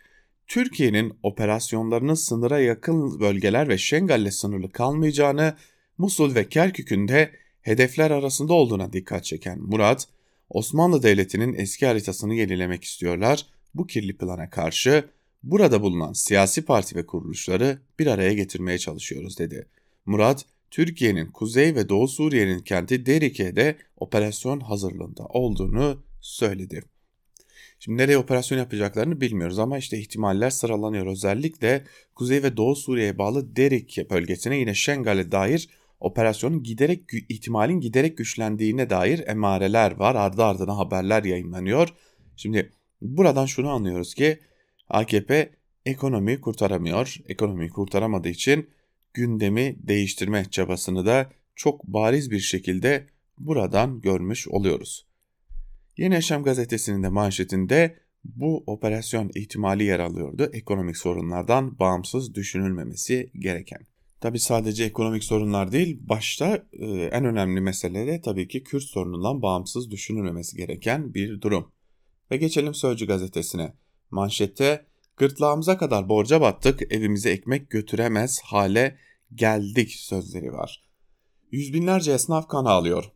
Türkiye'nin 0.47 1.13
operasyonlarının 1.23 2.13
sınıra 2.13 2.59
yakın 2.59 3.19
bölgeler 3.19 3.69
ve 3.69 3.77
Şengal'le 3.77 4.31
sınırlı 4.31 4.71
kalmayacağını, 4.71 5.55
Musul 6.03 6.35
ve 6.35 6.49
Kerkük'ün 6.49 7.07
de 7.07 7.31
hedefler 7.61 8.11
arasında 8.11 8.53
olduğuna 8.53 8.93
dikkat 8.93 9.25
çeken 9.25 9.59
Murat, 9.59 10.07
Osmanlı 10.49 11.03
Devleti'nin 11.03 11.53
eski 11.53 11.85
haritasını 11.85 12.33
yenilemek 12.35 12.83
istiyorlar. 12.83 13.45
Bu 13.75 13.87
kirli 13.87 14.17
plana 14.17 14.49
karşı 14.49 15.05
burada 15.43 15.81
bulunan 15.81 16.13
siyasi 16.13 16.65
parti 16.65 16.95
ve 16.95 17.05
kuruluşları 17.05 17.77
bir 17.99 18.07
araya 18.07 18.33
getirmeye 18.33 18.77
çalışıyoruz 18.77 19.39
dedi. 19.39 19.65
Murat, 20.05 20.45
Türkiye'nin 20.71 21.31
Kuzey 21.31 21.75
ve 21.75 21.89
Doğu 21.89 22.07
Suriye'nin 22.07 22.59
kenti 22.59 23.05
Derike'de 23.05 23.77
operasyon 23.97 24.59
hazırlığında 24.59 25.25
olduğunu 25.25 26.03
söyledi. 26.21 26.83
Şimdi 27.79 27.97
nereye 27.97 28.17
operasyon 28.17 28.57
yapacaklarını 28.57 29.21
bilmiyoruz 29.21 29.59
ama 29.59 29.77
işte 29.77 29.99
ihtimaller 29.99 30.49
sıralanıyor. 30.49 31.07
Özellikle 31.07 31.83
Kuzey 32.15 32.43
ve 32.43 32.57
Doğu 32.57 32.75
Suriye'ye 32.75 33.17
bağlı 33.17 33.55
Derike 33.55 34.09
bölgesine 34.09 34.57
yine 34.57 34.73
Şengal'e 34.73 35.31
dair 35.31 35.69
operasyonun 36.03 36.63
giderek 36.63 37.01
ihtimalin 37.29 37.79
giderek 37.79 38.17
güçlendiğine 38.17 38.89
dair 38.89 39.27
emareler 39.27 39.91
var. 39.91 40.15
Ardı 40.15 40.43
ardına 40.43 40.77
haberler 40.77 41.23
yayınlanıyor. 41.23 41.93
Şimdi 42.35 42.71
buradan 43.01 43.45
şunu 43.45 43.69
anlıyoruz 43.69 44.13
ki 44.13 44.39
AKP 44.89 45.49
ekonomiyi 45.85 46.41
kurtaramıyor. 46.41 47.17
Ekonomiyi 47.27 47.69
kurtaramadığı 47.69 48.29
için 48.29 48.69
gündemi 49.13 49.75
değiştirme 49.79 50.45
çabasını 50.51 51.05
da 51.05 51.31
çok 51.55 51.83
bariz 51.83 52.31
bir 52.31 52.39
şekilde 52.39 53.07
buradan 53.37 54.01
görmüş 54.01 54.47
oluyoruz. 54.47 55.07
Yeni 55.97 56.13
Yaşam 56.13 56.43
gazetesinin 56.43 57.03
de 57.03 57.09
manşetinde 57.09 57.99
bu 58.23 58.63
operasyon 58.67 59.31
ihtimali 59.35 59.83
yer 59.83 59.99
alıyordu. 59.99 60.49
Ekonomik 60.53 60.97
sorunlardan 60.97 61.79
bağımsız 61.79 62.35
düşünülmemesi 62.35 63.31
gereken. 63.39 63.92
Tabi 64.23 64.39
sadece 64.39 64.83
ekonomik 64.83 65.23
sorunlar 65.23 65.71
değil, 65.71 65.99
başta 66.01 66.65
e, 66.73 66.85
en 66.85 67.25
önemli 67.25 67.61
mesele 67.61 68.07
de 68.07 68.21
tabii 68.21 68.47
ki 68.47 68.63
Kürt 68.63 68.83
sorunundan 68.83 69.41
bağımsız 69.41 69.91
düşünülmemesi 69.91 70.57
gereken 70.57 71.13
bir 71.13 71.41
durum. 71.41 71.71
Ve 72.31 72.37
geçelim 72.37 72.73
Sözcü 72.73 73.07
gazetesine. 73.07 73.73
Manşette 74.11 74.85
gırtlağımıza 75.17 75.77
kadar 75.77 76.09
borca 76.09 76.41
battık, 76.41 76.93
evimize 76.93 77.29
ekmek 77.29 77.69
götüremez 77.69 78.41
hale 78.43 78.97
geldik 79.35 79.91
sözleri 79.91 80.53
var. 80.53 80.83
Yüz 81.51 81.73
binlerce 81.73 82.11
esnaf 82.11 82.47
kan 82.47 82.65
ağlıyor. 82.65 83.11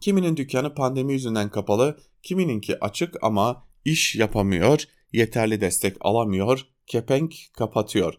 Kiminin 0.00 0.36
dükkanı 0.36 0.74
pandemi 0.74 1.12
yüzünden 1.12 1.50
kapalı, 1.50 1.98
kimininki 2.22 2.84
açık 2.84 3.16
ama 3.22 3.66
iş 3.84 4.14
yapamıyor, 4.16 4.84
yeterli 5.12 5.60
destek 5.60 5.96
alamıyor, 6.00 6.66
kepenk 6.86 7.34
kapatıyor. 7.52 8.14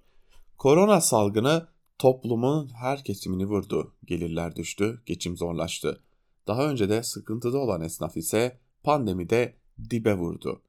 Korona 0.58 1.02
salgını 1.02 1.72
toplumun 2.02 2.70
her 2.74 3.04
kesimini 3.04 3.46
vurdu. 3.46 3.96
Gelirler 4.06 4.56
düştü, 4.56 5.02
geçim 5.06 5.38
zorlaştı. 5.38 6.04
Daha 6.48 6.70
önce 6.70 6.90
de 6.90 7.04
sıkıntıda 7.04 7.58
olan 7.58 7.82
esnaf 7.82 8.18
ise 8.18 8.58
pandemide 8.84 9.56
dibe 9.90 10.14
vurdu. 10.14 10.62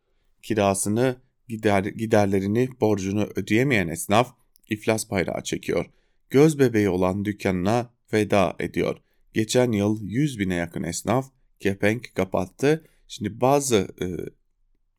Kirasını, 0.42 1.16
gider, 1.48 1.84
giderlerini, 1.84 2.68
borcunu 2.80 3.28
ödeyemeyen 3.36 3.88
esnaf 3.88 4.34
iflas 4.70 5.10
bayrağı 5.10 5.42
çekiyor. 5.42 5.86
Göz 6.30 6.58
bebeği 6.58 6.88
olan 6.88 7.24
dükkanına 7.24 7.90
veda 8.12 8.56
ediyor. 8.58 8.96
Geçen 9.34 9.72
yıl 9.72 10.02
100 10.02 10.38
bine 10.38 10.54
yakın 10.54 10.82
esnaf 10.82 11.30
kepenk 11.60 12.14
kapattı. 12.14 12.84
Şimdi 13.08 13.40
bazı 13.40 13.88
e, 14.00 14.06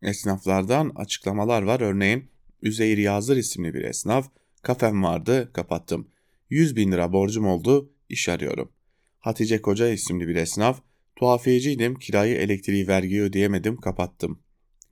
esnaflardan 0.10 0.92
açıklamalar 0.96 1.62
var. 1.62 1.82
Örneğin 1.82 2.30
Üzeyir 2.62 2.98
Yazır 2.98 3.38
isimli 3.38 3.74
bir 3.74 3.84
esnaf 3.84 4.30
kafem 4.62 5.04
vardı 5.04 5.50
kapattım. 5.54 6.13
100 6.54 6.76
bin 6.76 6.92
lira 6.92 7.14
borcum 7.14 7.48
oldu 7.48 7.94
iş 8.10 8.30
arıyorum. 8.30 8.72
Hatice 9.20 9.62
Koca 9.62 9.88
isimli 9.90 10.28
bir 10.28 10.36
esnaf 10.36 10.82
tuhafiyeciydim 11.16 11.96
kirayı 11.96 12.36
elektriği 12.36 12.88
vergiyi 12.88 13.22
ödeyemedim 13.22 13.78
kapattım. 13.78 14.40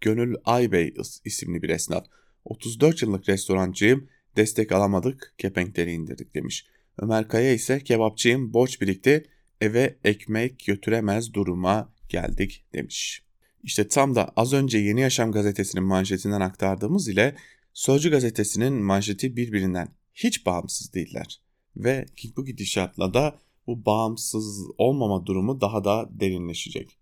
Gönül 0.02 0.36
Aybey 0.46 0.94
isimli 1.26 1.62
bir 1.62 1.70
esnaf 1.70 2.06
34 2.46 3.02
yıllık 3.02 3.30
restorancıyım 3.30 4.10
destek 4.38 4.72
alamadık 4.72 5.34
kepenkleri 5.38 5.92
indirdik 5.92 6.36
demiş. 6.36 6.66
Ömer 6.98 7.28
Kaya 7.28 7.54
ise 7.54 7.80
kebapçıyım 7.84 8.54
borç 8.54 8.82
birikti 8.82 9.26
eve 9.62 9.98
ekmek 10.04 10.66
götüremez 10.66 11.34
duruma 11.34 11.94
geldik 12.10 12.66
demiş. 12.74 13.24
İşte 13.64 13.88
tam 13.88 14.16
da 14.16 14.34
az 14.36 14.54
önce 14.54 14.78
Yeni 14.78 15.02
Yaşam 15.02 15.32
gazetesinin 15.32 15.84
manşetinden 15.84 16.42
aktardığımız 16.42 17.08
ile 17.08 17.36
Sözcü 17.74 18.12
gazetesinin 18.12 18.74
manşeti 18.74 19.36
birbirinden 19.36 19.88
hiç 20.14 20.46
bağımsız 20.46 20.94
değiller. 20.94 21.42
Ve 21.78 22.06
bu 22.38 22.46
gidişatla 22.46 23.14
da 23.14 23.40
bu 23.68 23.86
bağımsız 23.86 24.68
olmama 24.78 25.26
durumu 25.26 25.62
daha 25.62 25.84
da 25.84 26.10
derinleşecek. 26.12 26.98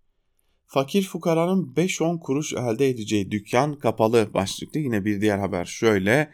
Fakir 0.65 1.03
fukaranın 1.03 1.73
5-10 1.75 2.19
kuruş 2.19 2.53
elde 2.53 2.89
edeceği 2.89 3.31
dükkan 3.31 3.79
kapalı 3.79 4.33
başlıklı 4.33 4.79
yine 4.79 5.05
bir 5.05 5.21
diğer 5.21 5.37
haber 5.39 5.65
şöyle. 5.65 6.31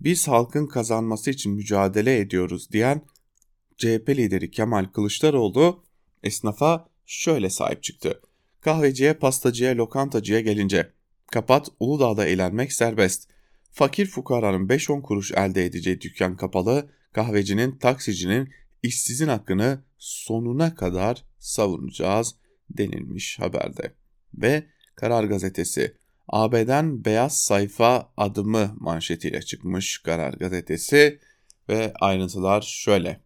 Biz 0.00 0.28
halkın 0.28 0.66
kazanması 0.66 1.30
için 1.30 1.52
mücadele 1.52 2.18
ediyoruz 2.18 2.70
diyen 2.72 3.02
CHP 3.76 4.08
lideri 4.08 4.50
Kemal 4.50 4.84
Kılıçdaroğlu 4.84 5.84
esnafa 6.22 6.88
şöyle 7.06 7.50
sahip 7.50 7.82
çıktı. 7.82 8.20
Kahveciye, 8.60 9.14
pastacıya, 9.14 9.76
lokantacıya 9.76 10.40
gelince 10.40 10.92
kapat 11.26 11.68
Uludağ'da 11.80 12.26
eğlenmek 12.26 12.72
serbest. 12.72 13.28
Fakir 13.70 14.06
fukaranın 14.06 14.68
5-10 14.68 15.02
kuruş 15.02 15.32
elde 15.32 15.64
edeceği 15.64 16.00
dükkan 16.00 16.36
kapalı, 16.36 16.90
kahvecinin, 17.18 17.78
taksicinin, 17.78 18.52
işsizin 18.82 19.28
hakkını 19.28 19.84
sonuna 19.98 20.74
kadar 20.74 21.24
savunacağız 21.38 22.34
denilmiş 22.70 23.38
haberde. 23.38 23.94
Ve 24.34 24.66
Karar 24.94 25.24
Gazetesi 25.24 25.96
AB'den 26.28 27.04
beyaz 27.04 27.40
sayfa 27.40 28.12
adımı 28.16 28.74
manşetiyle 28.76 29.42
çıkmış 29.42 29.98
Karar 29.98 30.32
Gazetesi 30.32 31.20
ve 31.68 31.92
ayrıntılar 32.00 32.62
şöyle. 32.62 33.20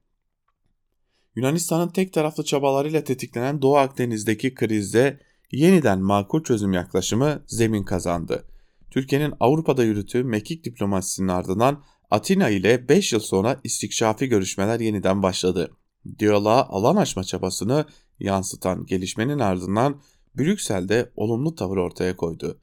Yunanistan'ın 1.36 1.88
tek 1.88 2.12
taraflı 2.12 2.44
çabalarıyla 2.44 3.04
tetiklenen 3.04 3.62
Doğu 3.62 3.76
Akdeniz'deki 3.76 4.54
krizde 4.54 5.20
yeniden 5.50 6.00
makul 6.00 6.44
çözüm 6.44 6.72
yaklaşımı 6.72 7.42
zemin 7.46 7.84
kazandı. 7.84 8.48
Türkiye'nin 8.90 9.34
Avrupa'da 9.40 9.84
yürüttüğü 9.84 10.24
mekik 10.24 10.64
diplomasisinin 10.64 11.28
ardından 11.28 11.82
Atina 12.12 12.48
ile 12.48 12.88
5 12.88 13.12
yıl 13.12 13.20
sonra 13.20 13.60
istikşafi 13.64 14.28
görüşmeler 14.28 14.80
yeniden 14.80 15.22
başladı. 15.22 15.70
Diyaloğa 16.18 16.68
alan 16.68 16.96
açma 16.96 17.24
çabasını 17.24 17.84
yansıtan 18.20 18.86
gelişmenin 18.86 19.38
ardından 19.38 20.00
Brüksel'de 20.34 21.12
olumlu 21.16 21.54
tavır 21.54 21.76
ortaya 21.76 22.16
koydu. 22.16 22.60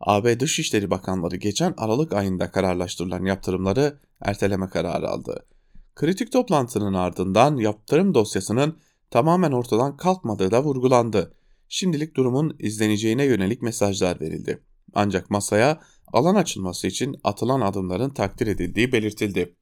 AB 0.00 0.40
Dışişleri 0.40 0.90
Bakanları 0.90 1.36
geçen 1.36 1.74
Aralık 1.76 2.12
ayında 2.12 2.50
kararlaştırılan 2.50 3.24
yaptırımları 3.24 3.98
erteleme 4.20 4.68
kararı 4.68 5.08
aldı. 5.08 5.46
Kritik 5.94 6.32
toplantının 6.32 6.94
ardından 6.94 7.56
yaptırım 7.56 8.14
dosyasının 8.14 8.78
tamamen 9.10 9.52
ortadan 9.52 9.96
kalkmadığı 9.96 10.50
da 10.50 10.64
vurgulandı. 10.64 11.34
Şimdilik 11.68 12.16
durumun 12.16 12.56
izleneceğine 12.58 13.24
yönelik 13.24 13.62
mesajlar 13.62 14.20
verildi. 14.20 14.62
Ancak 14.94 15.30
masaya 15.30 15.80
alan 16.12 16.34
açılması 16.34 16.86
için 16.86 17.16
atılan 17.24 17.60
adımların 17.60 18.10
takdir 18.10 18.46
edildiği 18.46 18.92
belirtildi. 18.92 19.56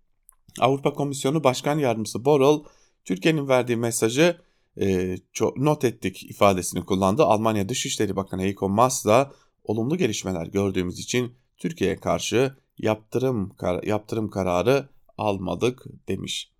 Avrupa 0.60 0.92
Komisyonu 0.92 1.44
Başkan 1.44 1.78
Yardımcısı 1.78 2.24
Borrell, 2.24 2.64
Türkiye'nin 3.04 3.48
verdiği 3.48 3.76
mesajı 3.76 4.36
e, 4.80 5.16
not 5.56 5.84
ettik 5.84 6.30
ifadesini 6.30 6.84
kullandı. 6.84 7.24
Almanya 7.24 7.68
Dışişleri 7.68 8.16
Bakanı 8.16 8.42
Heiko 8.42 8.68
Maas 8.68 9.06
da 9.06 9.32
olumlu 9.64 9.96
gelişmeler 9.96 10.46
gördüğümüz 10.46 10.98
için 10.98 11.34
Türkiye'ye 11.58 11.96
karşı 11.96 12.56
yaptırım 12.78 13.52
yaptırım 13.82 14.30
kararı 14.30 14.88
almadık 15.18 15.86
demiş. 16.08 16.52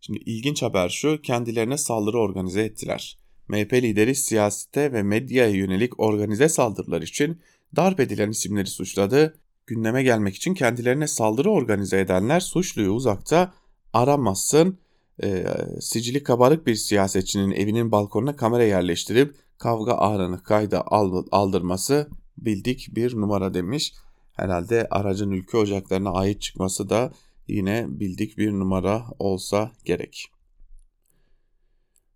Şimdi 0.00 0.18
ilginç 0.18 0.62
haber 0.62 0.88
şu 0.88 1.22
kendilerine 1.22 1.78
saldırı 1.78 2.18
organize 2.18 2.62
ettiler. 2.62 3.18
MHP 3.48 3.72
lideri 3.72 4.14
siyasete 4.14 4.92
ve 4.92 5.02
medyaya 5.02 5.50
yönelik 5.50 6.00
organize 6.00 6.48
saldırılar 6.48 7.02
için 7.02 7.42
darp 7.76 8.00
edilen 8.00 8.30
isimleri 8.30 8.66
suçladı. 8.66 9.38
Gündeme 9.66 10.02
gelmek 10.02 10.34
için 10.34 10.54
kendilerine 10.54 11.06
saldırı 11.06 11.50
organize 11.50 12.00
edenler 12.00 12.40
suçluyu 12.40 12.90
uzakta 12.90 13.54
aramazsın. 13.92 14.78
E, 15.22 15.46
sicili 15.80 16.22
kabarık 16.22 16.66
bir 16.66 16.74
siyasetçinin 16.74 17.50
evinin 17.50 17.92
balkonuna 17.92 18.36
kamera 18.36 18.64
yerleştirip 18.64 19.34
kavga 19.58 19.94
anını 19.94 20.42
kayda 20.42 20.84
aldırması 21.32 22.08
bildik 22.38 22.88
bir 22.94 23.16
numara 23.16 23.54
demiş. 23.54 23.92
Herhalde 24.32 24.86
aracın 24.90 25.30
ülke 25.30 25.56
ocaklarına 25.56 26.10
ait 26.10 26.42
çıkması 26.42 26.88
da 26.88 27.12
yine 27.48 27.86
bildik 27.88 28.38
bir 28.38 28.52
numara 28.52 29.04
olsa 29.18 29.72
gerek. 29.84 30.30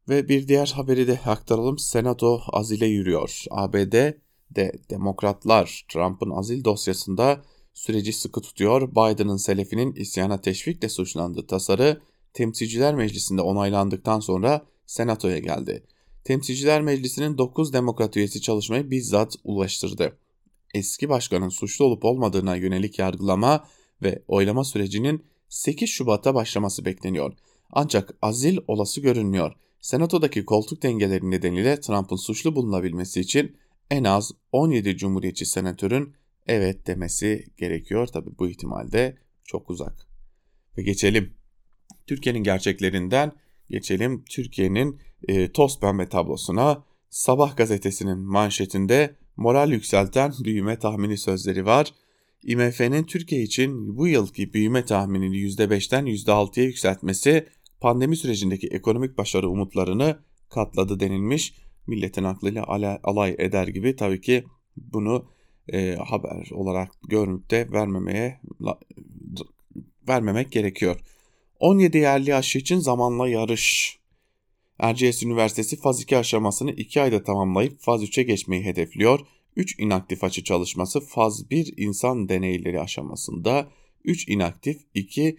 Ve 0.09 0.29
bir 0.29 0.49
diğer 0.49 0.73
haberi 0.77 1.09
de 1.09 1.21
aktaralım. 1.27 1.79
Senato 1.79 2.41
azile 2.53 2.87
yürüyor. 2.87 3.45
ABD 3.51 4.13
de 4.57 4.73
demokratlar 4.91 5.85
Trump'ın 5.89 6.31
azil 6.31 6.65
dosyasında 6.65 7.43
süreci 7.75 8.13
sıkı 8.13 8.41
tutuyor. 8.41 8.91
Biden'ın 8.91 9.37
selefinin 9.37 9.93
isyana 9.93 10.41
teşvikle 10.41 10.89
suçlandığı 10.89 11.47
tasarı 11.47 12.01
Temsilciler 12.35 12.95
Meclisi'nde 12.95 13.43
onaylandıktan 13.43 14.21
sonra 14.21 14.67
Senato'ya 14.87 15.39
geldi. 15.39 15.83
Temsilciler 16.25 16.83
Meclisi'nin 16.83 17.39
9 17.39 17.73
demokrat 17.73 18.17
üyesi 18.17 18.41
çalışmayı 18.41 18.91
bizzat 18.91 19.37
ulaştırdı. 19.45 20.17
Eski 20.75 21.09
başkanın 21.09 21.49
suçlu 21.49 21.85
olup 21.85 22.05
olmadığına 22.05 22.57
yönelik 22.57 22.99
yargılama 22.99 23.65
ve 24.03 24.23
oylama 24.29 24.65
sürecinin 24.65 25.25
8 25.49 25.89
Şubat'ta 25.89 26.35
başlaması 26.35 26.85
bekleniyor. 26.85 27.33
Ancak 27.73 28.15
azil 28.23 28.59
olası 28.69 29.01
görünmüyor. 29.01 29.53
Senato'daki 29.81 30.45
koltuk 30.45 30.83
dengeleri 30.83 31.31
nedeniyle 31.31 31.81
Trump'ın 31.81 32.17
suçlu 32.17 32.57
bulunabilmesi 32.57 33.21
için 33.21 33.57
en 33.91 34.05
az 34.05 34.33
17 34.53 34.97
Cumhuriyetçi 34.97 35.47
senatörün 35.47 36.15
evet 36.47 36.87
demesi 36.87 37.47
gerekiyor. 37.57 38.07
Tabi 38.07 38.31
bu 38.39 38.49
ihtimalde 38.49 39.19
çok 39.45 39.71
uzak. 39.71 40.07
Ve 40.79 40.83
geçelim 40.83 41.35
Türkiye'nin 42.07 42.43
gerçeklerinden 42.43 43.33
geçelim 43.71 44.25
Türkiye'nin 44.25 45.01
e, 45.29 45.53
toz 45.53 45.81
pembe 45.81 46.09
tablosuna. 46.09 46.85
Sabah 47.11 47.57
gazetesinin 47.57 48.19
manşetinde 48.19 49.17
moral 49.37 49.73
yükselten 49.73 50.33
büyüme 50.45 50.79
tahmini 50.79 51.19
sözleri 51.19 51.67
var. 51.67 51.95
IMF'nin 52.43 53.05
Türkiye 53.05 53.43
için 53.43 53.97
bu 53.97 54.09
yılki 54.09 54.53
büyüme 54.53 54.85
tahminini 54.85 55.37
%5'ten 55.37 56.07
%6'ya 56.07 56.67
yükseltmesi 56.67 57.49
pandemi 57.81 58.17
sürecindeki 58.17 58.67
ekonomik 58.67 59.19
başarı 59.19 59.49
umutlarını 59.49 60.19
katladı 60.49 61.01
denilmiş. 61.01 61.55
Milletin 61.91 62.25
aklıyla 62.25 62.65
alay 63.03 63.37
eder 63.39 63.69
gibi 63.69 63.97
tabii 63.97 64.21
ki 64.21 64.45
bunu 64.77 65.25
e, 65.73 65.95
haber 65.95 66.51
olarak 66.51 66.91
görüp 67.09 67.51
de 67.51 67.73
vermemeye 67.73 68.41
vermemek 70.09 70.53
gerekiyor. 70.53 70.97
17 71.59 71.99
yerli 71.99 72.35
aşı 72.35 72.59
için 72.59 72.79
zamanla 72.79 73.29
yarış. 73.29 73.99
Erciyes 74.79 75.23
Üniversitesi 75.23 75.77
faz 75.77 76.03
2 76.03 76.17
aşamasını 76.17 76.71
2 76.71 77.03
ayda 77.03 77.23
tamamlayıp 77.23 77.81
faz 77.81 78.05
3'e 78.05 78.23
geçmeyi 78.23 78.65
hedefliyor. 78.65 79.21
3 79.57 79.79
inaktif 79.79 80.25
aşı 80.25 80.45
çalışması 80.45 81.01
faz 81.01 81.51
1 81.51 81.75
insan 81.77 82.29
deneyleri 82.29 82.81
aşamasında, 82.81 83.69
3 84.05 84.29
inaktif 84.29 84.81
2 84.95 85.37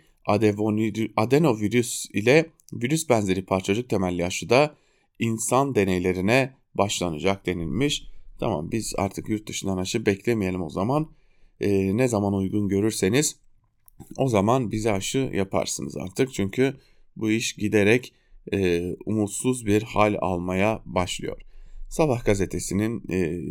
adenovirüs 1.18 2.06
ile 2.14 2.50
virüs 2.74 3.10
benzeri 3.10 3.46
parçacık 3.46 3.90
temelli 3.90 4.26
aşıda 4.26 4.76
insan 5.22 5.76
deneylerine 5.76 6.54
başlanacak 6.76 7.46
denilmiş. 7.46 8.08
Tamam 8.40 8.72
biz 8.72 8.94
artık 8.98 9.30
yurt 9.30 9.48
dışından 9.48 9.78
aşı 9.78 10.06
beklemeyelim 10.06 10.62
o 10.62 10.70
zaman. 10.70 11.12
Ee, 11.60 11.98
ne 11.98 12.08
zaman 12.08 12.34
uygun 12.34 12.70
görürseniz 12.70 13.36
o 14.18 14.28
zaman 14.28 14.72
bize 14.72 14.92
aşı 14.92 15.32
yaparsınız 15.34 15.98
artık. 15.98 16.34
Çünkü 16.34 16.78
bu 17.16 17.32
iş 17.32 17.54
giderek 17.54 18.14
e, 18.54 18.92
umutsuz 19.06 19.66
bir 19.66 19.84
hal 19.84 20.16
almaya 20.22 20.82
başlıyor. 20.86 21.42
Sabah 21.90 22.26
gazetesinin 22.26 23.04
e, 23.12 23.42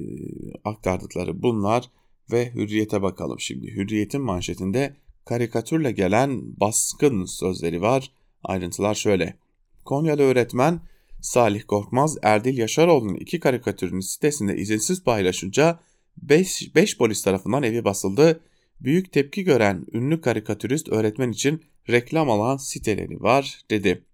aktardıkları 0.64 1.42
bunlar 1.42 1.90
ve 2.32 2.54
Hürriyet'e 2.54 3.02
bakalım 3.02 3.40
şimdi. 3.40 3.66
Hürriyet'in 3.66 4.20
manşetinde 4.20 4.96
karikatürle 5.24 5.92
gelen 5.92 6.60
baskın 6.60 7.24
sözleri 7.24 7.82
var. 7.82 8.12
Ayrıntılar 8.44 8.94
şöyle. 8.94 9.36
Konyalı 9.84 10.22
öğretmen 10.22 10.80
Salih 11.22 11.62
Korkmaz 11.62 12.16
Erdil 12.22 12.58
Yaşaroğlu'nun 12.58 13.14
iki 13.14 13.40
karikatürünü 13.40 14.02
sitesinde 14.02 14.56
izinsiz 14.56 15.04
paylaşınca 15.04 15.80
5 16.16 16.98
polis 16.98 17.22
tarafından 17.22 17.62
evi 17.62 17.84
basıldı. 17.84 18.40
Büyük 18.80 19.12
tepki 19.12 19.44
gören 19.44 19.86
ünlü 19.92 20.20
karikatürist 20.20 20.88
öğretmen 20.88 21.30
için 21.30 21.64
reklam 21.90 22.30
alan 22.30 22.56
siteleri 22.56 23.22
var 23.22 23.60
dedi. 23.70 24.04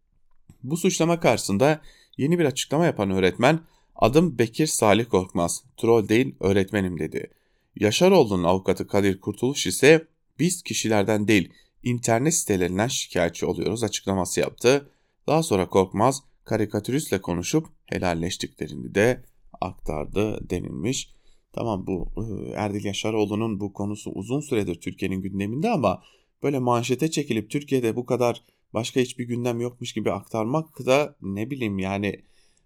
Bu 0.62 0.76
suçlama 0.76 1.20
karşısında 1.20 1.80
yeni 2.16 2.38
bir 2.38 2.44
açıklama 2.44 2.84
yapan 2.84 3.10
öğretmen 3.10 3.60
adım 3.96 4.38
Bekir 4.38 4.66
Salih 4.66 5.08
Korkmaz, 5.08 5.62
troll 5.76 6.08
değil 6.08 6.34
öğretmenim 6.40 6.98
dedi. 6.98 7.30
Yaşaroğlu'nun 7.76 8.44
avukatı 8.44 8.86
Kadir 8.86 9.20
Kurtuluş 9.20 9.66
ise 9.66 10.06
biz 10.38 10.62
kişilerden 10.62 11.28
değil 11.28 11.52
internet 11.82 12.34
sitelerinden 12.34 12.88
şikayetçi 12.88 13.46
oluyoruz 13.46 13.84
açıklaması 13.84 14.40
yaptı. 14.40 14.90
Daha 15.26 15.42
sonra 15.42 15.68
Korkmaz 15.68 16.22
karikatüristle 16.46 17.20
konuşup 17.20 17.66
helalleştiklerini 17.86 18.94
de 18.94 19.24
aktardı 19.60 20.50
denilmiş. 20.50 21.10
Tamam 21.52 21.86
bu 21.86 22.12
e, 22.16 22.50
Erdil 22.50 22.84
Yaşaroğlu'nun 22.84 23.60
bu 23.60 23.72
konusu 23.72 24.10
uzun 24.10 24.40
süredir 24.40 24.80
Türkiye'nin 24.80 25.22
gündeminde 25.22 25.70
ama 25.70 26.02
böyle 26.42 26.58
manşete 26.58 27.10
çekilip 27.10 27.50
Türkiye'de 27.50 27.96
bu 27.96 28.06
kadar 28.06 28.42
başka 28.74 29.00
hiçbir 29.00 29.24
gündem 29.24 29.60
yokmuş 29.60 29.92
gibi 29.92 30.12
aktarmak 30.12 30.86
da 30.86 31.16
ne 31.22 31.50
bileyim 31.50 31.78
yani 31.78 32.22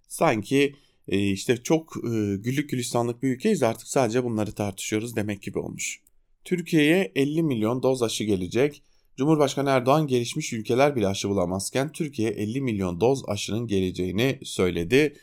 sanki 0.08 0.74
e, 1.08 1.30
işte 1.30 1.56
çok 1.56 1.96
e, 1.96 2.36
güllük 2.36 2.70
gülistanlık 2.70 3.22
bir 3.22 3.28
ülkeyiz 3.28 3.62
artık 3.62 3.88
sadece 3.88 4.24
bunları 4.24 4.52
tartışıyoruz 4.52 5.16
demek 5.16 5.42
gibi 5.42 5.58
olmuş. 5.58 6.02
Türkiye'ye 6.44 7.12
50 7.14 7.42
milyon 7.42 7.82
doz 7.82 8.02
aşı 8.02 8.24
gelecek. 8.24 8.82
Cumhurbaşkanı 9.16 9.70
Erdoğan 9.70 10.06
gelişmiş 10.06 10.52
ülkeler 10.52 10.96
bile 10.96 11.06
aşı 11.06 11.28
bulamazken 11.28 11.92
Türkiye 11.92 12.30
50 12.30 12.60
milyon 12.60 13.00
doz 13.00 13.22
aşının 13.28 13.66
geleceğini 13.66 14.40
söyledi. 14.44 15.16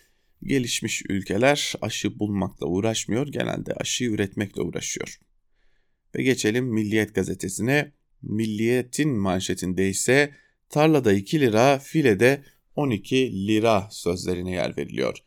Gelişmiş 0.44 1.04
ülkeler 1.10 1.74
aşı 1.82 2.20
bulmakla 2.20 2.68
uğraşmıyor, 2.68 3.28
genelde 3.28 3.74
aşı 3.74 4.06
üretmekle 4.06 4.62
uğraşıyor. 4.62 5.20
Ve 6.16 6.24
geçelim 6.24 6.66
Milliyet 6.66 7.16
gazetesine. 7.16 7.92
Milliyet'in 8.22 9.10
manşetinde 9.10 9.90
ise 9.90 10.34
tarlada 10.70 11.14
2 11.14 11.40
lira, 11.40 11.80
filede 11.80 12.44
12 12.76 13.48
lira 13.48 13.88
sözlerine 13.92 14.52
yer 14.52 14.78
veriliyor. 14.78 15.18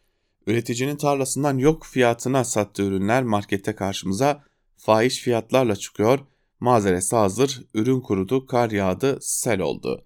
Üreticinin 0.46 0.96
tarlasından 0.96 1.58
yok 1.58 1.86
fiyatına 1.86 2.44
sattığı 2.44 2.82
ürünler 2.82 3.22
markette 3.22 3.74
karşımıza 3.74 4.44
fahiş 4.76 5.18
fiyatlarla 5.18 5.76
çıkıyor. 5.76 6.18
Mazeresi 6.60 7.16
hazır, 7.16 7.62
ürün 7.74 8.00
kurudu, 8.00 8.46
kar 8.46 8.70
yağdı, 8.70 9.18
sel 9.20 9.60
oldu. 9.60 10.04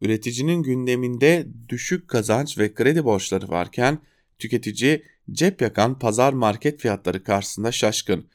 Üreticinin 0.00 0.62
gündeminde 0.62 1.46
düşük 1.68 2.08
kazanç 2.08 2.58
ve 2.58 2.74
kredi 2.74 3.04
borçları 3.04 3.48
varken 3.48 3.98
tüketici 4.38 5.02
cep 5.30 5.62
yakan 5.62 5.98
pazar 5.98 6.32
market 6.32 6.80
fiyatları 6.80 7.22
karşısında 7.24 7.72
şaşkın. 7.72 8.26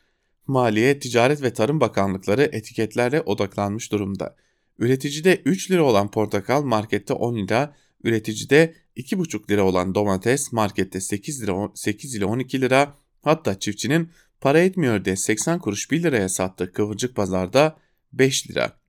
Maliye, 0.48 1.00
Ticaret 1.00 1.42
ve 1.42 1.54
Tarım 1.54 1.80
Bakanlıkları 1.80 2.50
etiketlerle 2.52 3.22
odaklanmış 3.22 3.92
durumda. 3.92 4.36
Üreticide 4.80 5.42
3 5.46 5.72
lira 5.72 5.84
olan 5.84 6.12
portakal 6.12 6.64
markette 6.64 7.14
10 7.14 7.36
lira, 7.36 7.76
üreticide 8.04 8.74
2,5 8.98 9.52
lira 9.52 9.64
olan 9.64 9.96
domates 9.96 10.52
markette 10.52 11.02
8 11.02 11.44
lira 11.44 11.72
8 11.74 12.16
ile 12.16 12.26
12 12.26 12.62
lira, 12.62 12.98
hatta 13.22 13.60
çiftçinin 13.60 14.10
para 14.42 14.60
etmiyor 14.60 15.06
diye 15.06 15.16
80 15.16 15.60
kuruş 15.60 15.92
1 15.92 16.04
liraya 16.04 16.30
sattığı 16.30 16.74
kıvırcık 16.74 17.16
pazarda 17.16 17.78
5 18.14 18.50
lira. 18.50 18.80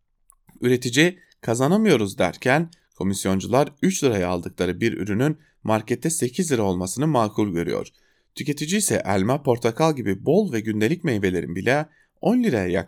Üretici 0.60 1.18
kazanamıyoruz 1.40 2.18
derken 2.18 2.70
komisyoncular 2.96 3.72
3 3.82 4.04
liraya 4.04 4.28
aldıkları 4.28 4.80
bir 4.80 4.92
ürünün 4.92 5.38
markette 5.62 6.10
8 6.10 6.52
lira 6.52 6.62
olmasını 6.62 7.06
makul 7.06 7.52
görüyor. 7.52 7.88
Tüketici 8.34 8.78
ise 8.78 9.02
elma, 9.04 9.42
portakal 9.42 9.96
gibi 9.96 10.24
bol 10.24 10.52
ve 10.52 10.60
gündelik 10.60 11.04
meyvelerin 11.04 11.56
bile 11.56 11.86
10 12.20 12.42
liraya 12.42 12.86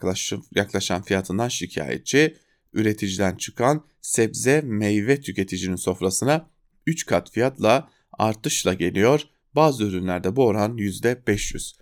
yaklaşan 0.55 1.03
fiyatından 1.03 1.49
şikayetçi, 1.49 2.37
üreticiden 2.73 3.37
çıkan 3.37 3.85
sebze 4.01 4.61
meyve 4.61 5.21
tüketicinin 5.21 5.77
sofrasına 5.77 6.51
3 6.87 7.07
kat 7.07 7.31
fiyatla 7.31 7.89
artışla 8.13 8.75
geliyor. 8.75 9.23
Bazı 9.55 9.85
ürünlerde 9.85 10.37
bu 10.37 10.47
oran 10.47 10.77
%500. 10.77 11.80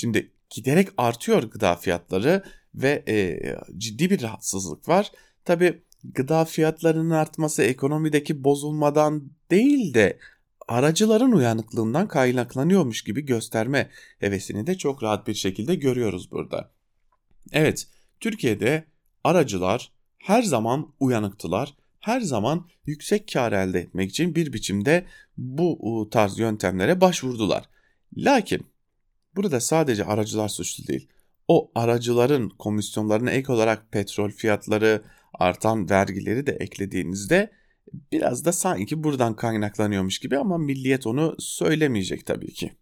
Şimdi 0.00 0.32
giderek 0.50 0.88
artıyor 0.96 1.42
gıda 1.42 1.76
fiyatları 1.76 2.44
ve 2.74 3.04
e, 3.08 3.38
ciddi 3.78 4.10
bir 4.10 4.22
rahatsızlık 4.22 4.88
var. 4.88 5.12
Tabi 5.44 5.82
gıda 6.04 6.44
fiyatlarının 6.44 7.10
artması 7.10 7.62
ekonomideki 7.62 8.44
bozulmadan 8.44 9.30
değil 9.50 9.94
de 9.94 10.18
aracıların 10.68 11.32
uyanıklığından 11.32 12.08
kaynaklanıyormuş 12.08 13.04
gibi 13.04 13.26
gösterme 13.26 13.90
hevesini 14.18 14.66
de 14.66 14.78
çok 14.78 15.02
rahat 15.02 15.26
bir 15.26 15.34
şekilde 15.34 15.74
görüyoruz 15.74 16.30
burada. 16.30 16.70
Evet, 17.52 17.88
Türkiye'de 18.20 18.84
aracılar 19.24 19.92
her 20.18 20.42
zaman 20.42 20.92
uyanıktılar. 21.00 21.74
Her 22.00 22.20
zaman 22.20 22.68
yüksek 22.86 23.32
kar 23.32 23.52
elde 23.52 23.80
etmek 23.80 24.10
için 24.10 24.34
bir 24.34 24.52
biçimde 24.52 25.06
bu 25.36 26.08
tarz 26.10 26.38
yöntemlere 26.38 27.00
başvurdular. 27.00 27.64
Lakin 28.16 28.66
burada 29.38 29.60
sadece 29.60 30.04
aracılar 30.04 30.48
suçlu 30.48 30.86
değil. 30.86 31.08
O 31.48 31.70
aracıların 31.74 32.48
komisyonlarına 32.48 33.30
ek 33.30 33.52
olarak 33.52 33.92
petrol 33.92 34.30
fiyatları, 34.30 35.02
artan 35.34 35.90
vergileri 35.90 36.46
de 36.46 36.52
eklediğinizde 36.52 37.50
Biraz 38.12 38.44
da 38.44 38.52
sanki 38.52 39.04
buradan 39.04 39.36
kaynaklanıyormuş 39.36 40.18
gibi 40.18 40.38
ama 40.38 40.58
milliyet 40.58 41.06
onu 41.06 41.36
söylemeyecek 41.38 42.26
tabii 42.26 42.52
ki. 42.52 42.72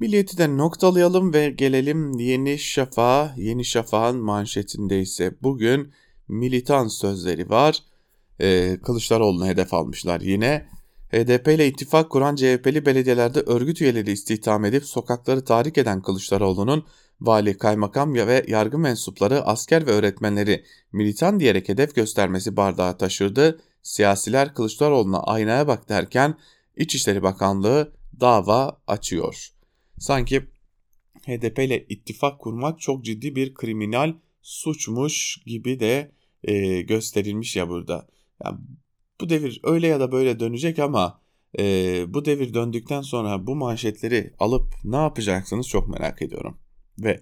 Milliyeti 0.00 0.38
de 0.38 0.56
noktalayalım 0.56 1.34
ve 1.34 1.50
gelelim 1.50 2.18
Yeni 2.18 2.58
Şafak'a. 2.58 3.34
Yeni 3.36 3.64
Şafak'ın 3.64 4.20
manşetinde 4.20 5.00
ise 5.00 5.34
bugün 5.42 5.92
militan 6.28 6.88
sözleri 6.88 7.50
var. 7.50 7.82
Ee, 8.40 8.78
Kılıçdaroğlu'na 8.82 9.46
hedef 9.46 9.74
almışlar 9.74 10.20
yine. 10.20 10.68
HDP 11.10 11.48
ile 11.48 11.66
ittifak 11.66 12.10
kuran 12.10 12.36
CHP'li 12.36 12.86
belediyelerde 12.86 13.40
örgüt 13.40 13.80
üyeleri 13.80 14.12
istihdam 14.12 14.64
edip 14.64 14.84
sokakları 14.84 15.44
tahrik 15.44 15.78
eden 15.78 16.02
Kılıçdaroğlu'nun 16.02 16.86
vali, 17.20 17.58
kaymakam 17.58 18.14
ve 18.14 18.44
yargı 18.48 18.78
mensupları, 18.78 19.42
asker 19.42 19.86
ve 19.86 19.90
öğretmenleri 19.90 20.64
militan 20.92 21.40
diyerek 21.40 21.68
hedef 21.68 21.94
göstermesi 21.94 22.56
bardağı 22.56 22.98
taşırdı. 22.98 23.60
Siyasiler 23.82 24.54
Kılıçdaroğlu'na 24.54 25.22
aynaya 25.22 25.66
bak 25.66 25.88
derken 25.88 26.38
İçişleri 26.76 27.22
Bakanlığı 27.22 27.92
dava 28.20 28.80
açıyor. 28.86 29.48
Sanki 29.98 30.42
HDP 31.26 31.58
ile 31.58 31.86
ittifak 31.88 32.40
kurmak 32.40 32.80
çok 32.80 33.04
ciddi 33.04 33.36
bir 33.36 33.54
kriminal 33.54 34.14
suçmuş 34.42 35.38
gibi 35.46 35.80
de 35.80 36.12
e, 36.44 36.82
gösterilmiş 36.82 37.56
ya 37.56 37.68
burada. 37.68 38.06
Yani 38.44 38.58
bu 39.20 39.28
devir 39.28 39.60
öyle 39.64 39.86
ya 39.86 40.00
da 40.00 40.12
böyle 40.12 40.40
dönecek 40.40 40.78
ama 40.78 41.20
e, 41.58 41.64
bu 42.14 42.24
devir 42.24 42.54
döndükten 42.54 43.02
sonra 43.02 43.46
bu 43.46 43.56
manşetleri 43.56 44.32
alıp 44.38 44.74
ne 44.84 44.96
yapacaksınız 44.96 45.68
çok 45.68 45.88
merak 45.88 46.22
ediyorum. 46.22 46.58
Ve 46.98 47.20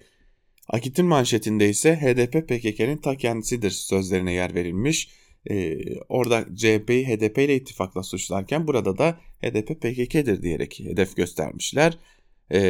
Akit'in 0.69 1.07
manşetinde 1.07 1.69
ise 1.69 1.97
HDP 1.97 2.49
PKK'nin 2.49 2.97
ta 2.97 3.17
kendisidir 3.17 3.71
sözlerine 3.71 4.33
yer 4.33 4.55
verilmiş. 4.55 5.09
Ee, 5.51 5.79
orada 6.09 6.45
CHP'yi 6.57 7.07
HDP 7.09 7.39
ile 7.39 7.57
ittifakla 7.57 8.03
suçlarken 8.03 8.67
burada 8.67 8.99
da 8.99 9.19
HDP 9.43 9.69
PKK'dir 9.81 10.43
diyerek 10.43 10.81
hedef 10.81 11.17
göstermişler. 11.17 11.99
Ee, 12.51 12.61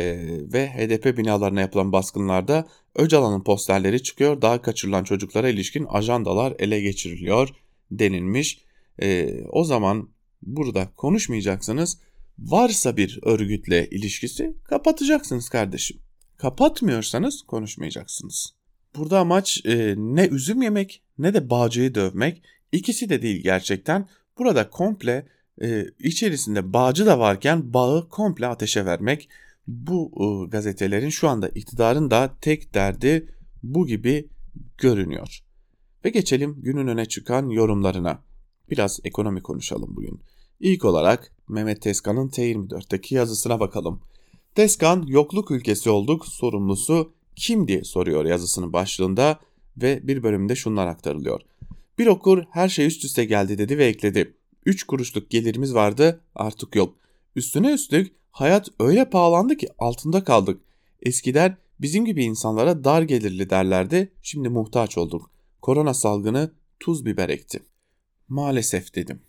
ve 0.53 0.69
HDP 0.69 1.19
binalarına 1.19 1.61
yapılan 1.61 1.93
baskınlarda 1.93 2.69
Öcalan'ın 2.95 3.45
posterleri 3.45 4.03
çıkıyor. 4.03 4.43
Daha 4.43 4.63
kaçırılan 4.63 5.05
çocuklara 5.05 5.49
ilişkin 5.49 5.87
ajandalar 5.89 6.55
ele 6.59 6.81
geçiriliyor 6.81 7.49
denilmiş. 7.91 8.66
Ee, 9.03 9.45
o 9.51 9.65
zaman 9.65 10.09
burada 10.43 10.89
konuşmayacaksınız. 10.97 11.99
Varsa 12.39 12.97
bir 12.97 13.19
örgütle 13.23 13.91
ilişkisi 13.91 14.55
kapatacaksınız 14.65 15.49
kardeşim. 15.49 15.99
Kapatmıyorsanız 16.37 17.43
konuşmayacaksınız. 17.43 18.55
Burada 18.97 19.19
amaç 19.19 19.67
e, 19.67 19.95
ne 19.97 20.27
üzüm 20.27 20.63
yemek 20.63 21.03
ne 21.19 21.35
de 21.35 21.51
bağcıyı 21.51 21.95
dövmek. 21.95 22.43
İkisi 22.73 23.09
de 23.09 23.23
değil 23.23 23.43
gerçekten. 23.43 24.09
Burada 24.39 24.71
komple 24.71 25.27
e, 25.63 25.85
içerisinde 25.99 26.73
bağcı 26.73 27.07
da 27.07 27.19
varken 27.19 27.75
bağı 27.75 28.09
komple 28.09 28.47
ateşe 28.47 28.85
vermek. 28.85 29.29
Bu 29.67 30.13
e, 30.21 30.51
gazetelerin 30.51 31.09
şu 31.09 31.29
anda 31.29 31.49
iktidarın 31.49 32.11
da 32.11 32.31
tek 32.41 32.75
derdi 32.75 33.33
bu 33.63 33.87
gibi 33.87 34.29
görünüyor. 34.79 35.41
Ve 36.05 36.11
geçelim 36.11 36.57
günün 36.63 36.87
öne 36.87 37.07
çıkan 37.07 37.49
yorumlarına. 37.49 38.26
Biraz 38.71 39.01
ekonomi 39.05 39.43
konuşalım 39.43 39.97
bugün. 39.97 40.21
İlk 40.61 40.85
olarak 40.85 41.33
Mehmet 41.49 41.83
Tezkan'ın 41.83 42.29
T24'teki 42.29 43.15
yazısına 43.15 43.61
bakalım. 43.61 44.01
Deskan 44.57 45.03
yokluk 45.07 45.51
ülkesi 45.51 45.91
olduk 45.91 46.27
sorumlusu 46.27 47.13
kim 47.37 47.69
diye 47.69 47.85
soruyor 47.85 48.25
yazısının 48.25 48.73
başlığında 48.73 49.41
ve 49.77 50.01
bir 50.09 50.23
bölümde 50.23 50.57
şunlar 50.57 50.87
aktarılıyor. 50.87 51.41
Bir 51.99 52.07
okur 52.07 52.45
her 52.51 52.69
şey 52.69 52.87
üst 52.87 53.05
üste 53.05 53.25
geldi 53.25 53.59
dedi 53.59 53.79
ve 53.79 53.87
ekledi. 53.87 54.37
3 54.67 54.85
kuruşluk 54.85 55.31
gelirimiz 55.31 55.75
vardı 55.75 56.21
artık 56.35 56.77
yok. 56.77 56.95
Üstüne 57.37 57.73
üstlük 57.73 58.17
hayat 58.31 58.69
öyle 58.81 59.11
pahalandı 59.11 59.57
ki 59.57 59.69
altında 59.79 60.25
kaldık. 60.25 60.61
Eskiden 61.03 61.57
bizim 61.81 62.05
gibi 62.05 62.25
insanlara 62.25 62.85
dar 62.85 63.03
gelirli 63.03 63.51
derlerdi 63.51 64.13
şimdi 64.23 64.49
muhtaç 64.49 64.99
olduk. 64.99 65.31
Korona 65.63 65.95
salgını 65.95 66.51
tuz 66.81 67.07
biber 67.07 67.29
ekti. 67.29 67.61
Maalesef 68.29 68.95
dedim. 68.95 69.21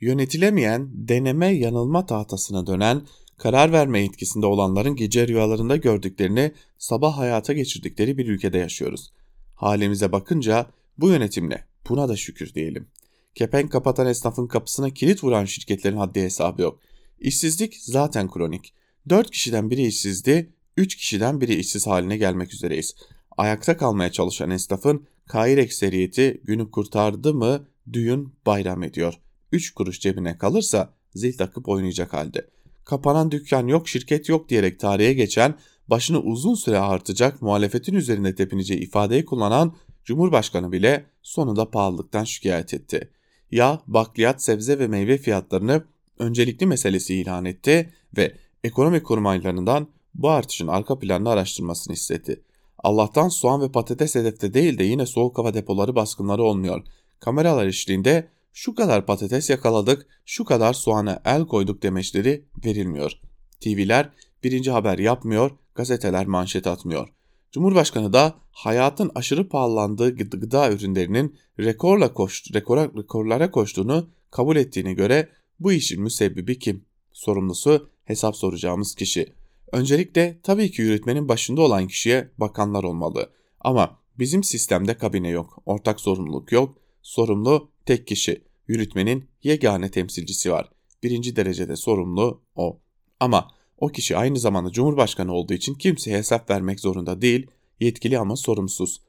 Yönetilemeyen 0.00 0.88
deneme 0.92 1.46
yanılma 1.46 2.06
tahtasına 2.06 2.66
dönen 2.66 3.02
karar 3.36 3.72
verme 3.72 4.04
etkisinde 4.04 4.46
olanların 4.46 4.96
gece 4.96 5.28
rüyalarında 5.28 5.76
gördüklerini 5.76 6.52
sabah 6.78 7.18
hayata 7.18 7.52
geçirdikleri 7.52 8.18
bir 8.18 8.26
ülkede 8.28 8.58
yaşıyoruz. 8.58 9.12
Halimize 9.54 10.12
bakınca 10.12 10.66
bu 10.98 11.08
yönetimle 11.08 11.64
buna 11.88 12.08
da 12.08 12.16
şükür 12.16 12.54
diyelim. 12.54 12.88
Kepenk 13.34 13.72
kapatan 13.72 14.06
esnafın 14.06 14.46
kapısına 14.46 14.90
kilit 14.90 15.24
vuran 15.24 15.44
şirketlerin 15.44 15.96
haddi 15.96 16.22
hesabı 16.22 16.62
yok. 16.62 16.80
İşsizlik 17.18 17.76
zaten 17.80 18.30
kronik. 18.30 18.74
4 19.08 19.30
kişiden 19.30 19.70
biri 19.70 19.86
işsizdi, 19.86 20.52
3 20.76 20.96
kişiden 20.96 21.40
biri 21.40 21.54
işsiz 21.54 21.86
haline 21.86 22.16
gelmek 22.16 22.54
üzereyiz. 22.54 22.94
Ayakta 23.38 23.76
kalmaya 23.76 24.12
çalışan 24.12 24.50
esnafın 24.50 25.06
kair 25.26 25.58
ekseriyeti 25.58 26.40
günü 26.44 26.70
kurtardı 26.70 27.34
mı 27.34 27.66
düğün 27.92 28.34
bayram 28.46 28.82
ediyor. 28.82 29.14
3 29.52 29.74
kuruş 29.74 30.00
cebine 30.00 30.38
kalırsa 30.38 30.94
zil 31.14 31.36
takıp 31.38 31.68
oynayacak 31.68 32.12
halde 32.12 32.50
kapanan 32.84 33.30
dükkan 33.30 33.66
yok, 33.66 33.88
şirket 33.88 34.28
yok 34.28 34.48
diyerek 34.48 34.80
tarihe 34.80 35.12
geçen, 35.12 35.54
başını 35.88 36.20
uzun 36.20 36.54
süre 36.54 36.78
artacak 36.78 37.42
muhalefetin 37.42 37.94
üzerinde 37.94 38.34
tepineceği 38.34 38.80
ifadeyi 38.80 39.24
kullanan 39.24 39.76
Cumhurbaşkanı 40.04 40.72
bile 40.72 41.06
sonunda 41.22 41.70
pahalılıktan 41.70 42.24
şikayet 42.24 42.74
etti. 42.74 43.10
Yağ, 43.50 43.80
bakliyat, 43.86 44.42
sebze 44.42 44.78
ve 44.78 44.86
meyve 44.86 45.18
fiyatlarını 45.18 45.84
öncelikli 46.18 46.66
meselesi 46.66 47.14
ilan 47.14 47.44
etti 47.44 47.92
ve 48.16 48.36
ekonomi 48.64 49.02
kurmaylarından 49.02 49.88
bu 50.14 50.30
artışın 50.30 50.66
arka 50.66 50.98
planını 50.98 51.30
araştırmasını 51.30 51.94
istedi. 51.94 52.42
Allah'tan 52.78 53.28
soğan 53.28 53.60
ve 53.60 53.72
patates 53.72 54.14
hedefte 54.14 54.54
değil 54.54 54.78
de 54.78 54.84
yine 54.84 55.06
soğuk 55.06 55.38
hava 55.38 55.54
depoları 55.54 55.94
baskınları 55.94 56.42
olmuyor. 56.42 56.82
Kameralar 57.20 57.66
eşliğinde 57.66 58.28
şu 58.52 58.74
kadar 58.74 59.06
patates 59.06 59.50
yakaladık, 59.50 60.06
şu 60.26 60.44
kadar 60.44 60.72
soğana 60.72 61.22
el 61.24 61.46
koyduk 61.46 61.82
demeçleri 61.82 62.44
verilmiyor. 62.64 63.12
TV'ler 63.60 64.10
birinci 64.44 64.70
haber 64.70 64.98
yapmıyor, 64.98 65.50
gazeteler 65.74 66.26
manşet 66.26 66.66
atmıyor. 66.66 67.08
Cumhurbaşkanı 67.52 68.12
da 68.12 68.34
hayatın 68.52 69.10
aşırı 69.14 69.48
pahalandığı 69.48 70.16
gıda 70.16 70.72
ürünlerinin 70.72 71.38
rekorla 71.58 72.14
koş, 72.14 72.54
rekora, 72.54 72.84
rekorlara 72.96 73.50
koştuğunu 73.50 74.08
kabul 74.30 74.56
ettiğine 74.56 74.92
göre 74.92 75.28
bu 75.60 75.72
işin 75.72 76.02
müsebbibi 76.02 76.58
kim? 76.58 76.84
Sorumlusu 77.12 77.90
hesap 78.04 78.36
soracağımız 78.36 78.94
kişi. 78.94 79.32
Öncelikle 79.72 80.40
tabii 80.42 80.70
ki 80.70 80.82
yürütmenin 80.82 81.28
başında 81.28 81.62
olan 81.62 81.86
kişiye 81.86 82.30
bakanlar 82.38 82.84
olmalı. 82.84 83.30
Ama 83.60 83.98
bizim 84.18 84.44
sistemde 84.44 84.94
kabine 84.94 85.28
yok, 85.28 85.62
ortak 85.66 86.00
sorumluluk 86.00 86.52
yok, 86.52 86.79
sorumlu 87.02 87.70
tek 87.86 88.06
kişi, 88.06 88.44
yürütmenin 88.68 89.28
yegane 89.42 89.90
temsilcisi 89.90 90.52
var. 90.52 90.70
Birinci 91.02 91.36
derecede 91.36 91.76
sorumlu 91.76 92.42
o. 92.54 92.80
Ama 93.20 93.50
o 93.78 93.88
kişi 93.88 94.16
aynı 94.16 94.38
zamanda 94.38 94.70
Cumhurbaşkanı 94.70 95.32
olduğu 95.32 95.54
için 95.54 95.74
kimseye 95.74 96.16
hesap 96.16 96.50
vermek 96.50 96.80
zorunda 96.80 97.22
değil, 97.22 97.46
yetkili 97.80 98.18
ama 98.18 98.36
sorumsuz. 98.36 99.00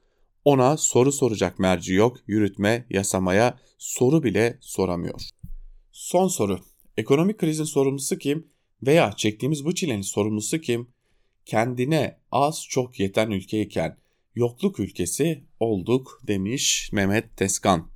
Ona 0.44 0.76
soru 0.76 1.12
soracak 1.12 1.58
merci 1.58 1.92
yok, 1.92 2.16
yürütme, 2.26 2.86
yasamaya 2.90 3.58
soru 3.78 4.22
bile 4.22 4.58
soramıyor. 4.60 5.20
Son 5.92 6.28
soru. 6.28 6.58
Ekonomik 6.96 7.38
krizin 7.38 7.64
sorumlusu 7.64 8.18
kim 8.18 8.46
veya 8.82 9.12
çektiğimiz 9.16 9.64
bu 9.64 9.74
çilenin 9.74 10.02
sorumlusu 10.02 10.60
kim? 10.60 10.88
Kendine 11.46 12.20
az 12.30 12.66
çok 12.68 13.00
yeten 13.00 13.30
ülkeyken 13.30 13.96
yokluk 14.34 14.80
ülkesi 14.80 15.44
olduk 15.60 16.20
demiş 16.26 16.90
Mehmet 16.92 17.36
Teskan 17.36 17.90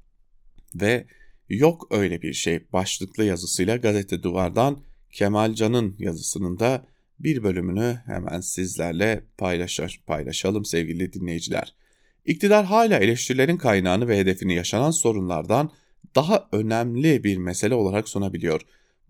ve 0.75 1.07
yok 1.49 1.89
öyle 1.91 2.23
bir 2.23 2.33
şey 2.33 2.73
başlıklı 2.73 3.25
yazısıyla 3.25 3.77
gazete 3.77 4.23
duvardan 4.23 4.83
Kemal 5.13 5.55
Can'ın 5.55 5.97
yazısının 5.99 6.59
da 6.59 6.87
bir 7.19 7.43
bölümünü 7.43 8.01
hemen 8.07 8.41
sizlerle 8.41 9.25
paylaşalım 10.07 10.65
sevgili 10.65 11.13
dinleyiciler. 11.13 11.75
İktidar 12.25 12.65
hala 12.65 12.99
eleştirilerin 12.99 13.57
kaynağını 13.57 14.09
ve 14.09 14.19
hedefini 14.19 14.55
yaşanan 14.55 14.91
sorunlardan 14.91 15.73
daha 16.15 16.49
önemli 16.53 17.25
bir 17.25 17.37
mesele 17.37 17.75
olarak 17.75 18.09
sunabiliyor. 18.09 18.61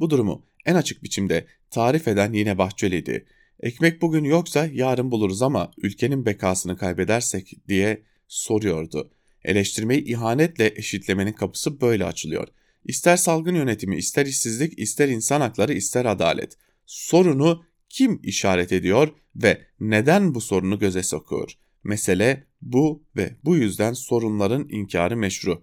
Bu 0.00 0.10
durumu 0.10 0.44
en 0.66 0.74
açık 0.74 1.02
biçimde 1.02 1.46
tarif 1.70 2.08
eden 2.08 2.32
yine 2.32 2.58
Bahçeli'ydi. 2.58 3.26
Ekmek 3.60 4.02
bugün 4.02 4.24
yoksa 4.24 4.68
yarın 4.72 5.10
buluruz 5.10 5.42
ama 5.42 5.70
ülkenin 5.78 6.26
bekasını 6.26 6.76
kaybedersek 6.76 7.52
diye 7.68 8.02
soruyordu. 8.28 9.10
Eleştirmeyi 9.44 10.04
ihanetle 10.04 10.72
eşitlemenin 10.76 11.32
kapısı 11.32 11.80
böyle 11.80 12.04
açılıyor. 12.04 12.48
İster 12.84 13.16
salgın 13.16 13.54
yönetimi, 13.54 13.96
ister 13.96 14.26
işsizlik, 14.26 14.78
ister 14.78 15.08
insan 15.08 15.40
hakları, 15.40 15.72
ister 15.72 16.04
adalet. 16.04 16.58
Sorunu 16.86 17.64
kim 17.88 18.20
işaret 18.22 18.72
ediyor 18.72 19.08
ve 19.36 19.62
neden 19.80 20.34
bu 20.34 20.40
sorunu 20.40 20.78
göze 20.78 21.02
sokuyor? 21.02 21.52
Mesele 21.84 22.44
bu 22.62 23.02
ve 23.16 23.36
bu 23.44 23.56
yüzden 23.56 23.92
sorunların 23.92 24.68
inkarı 24.68 25.16
meşru. 25.16 25.62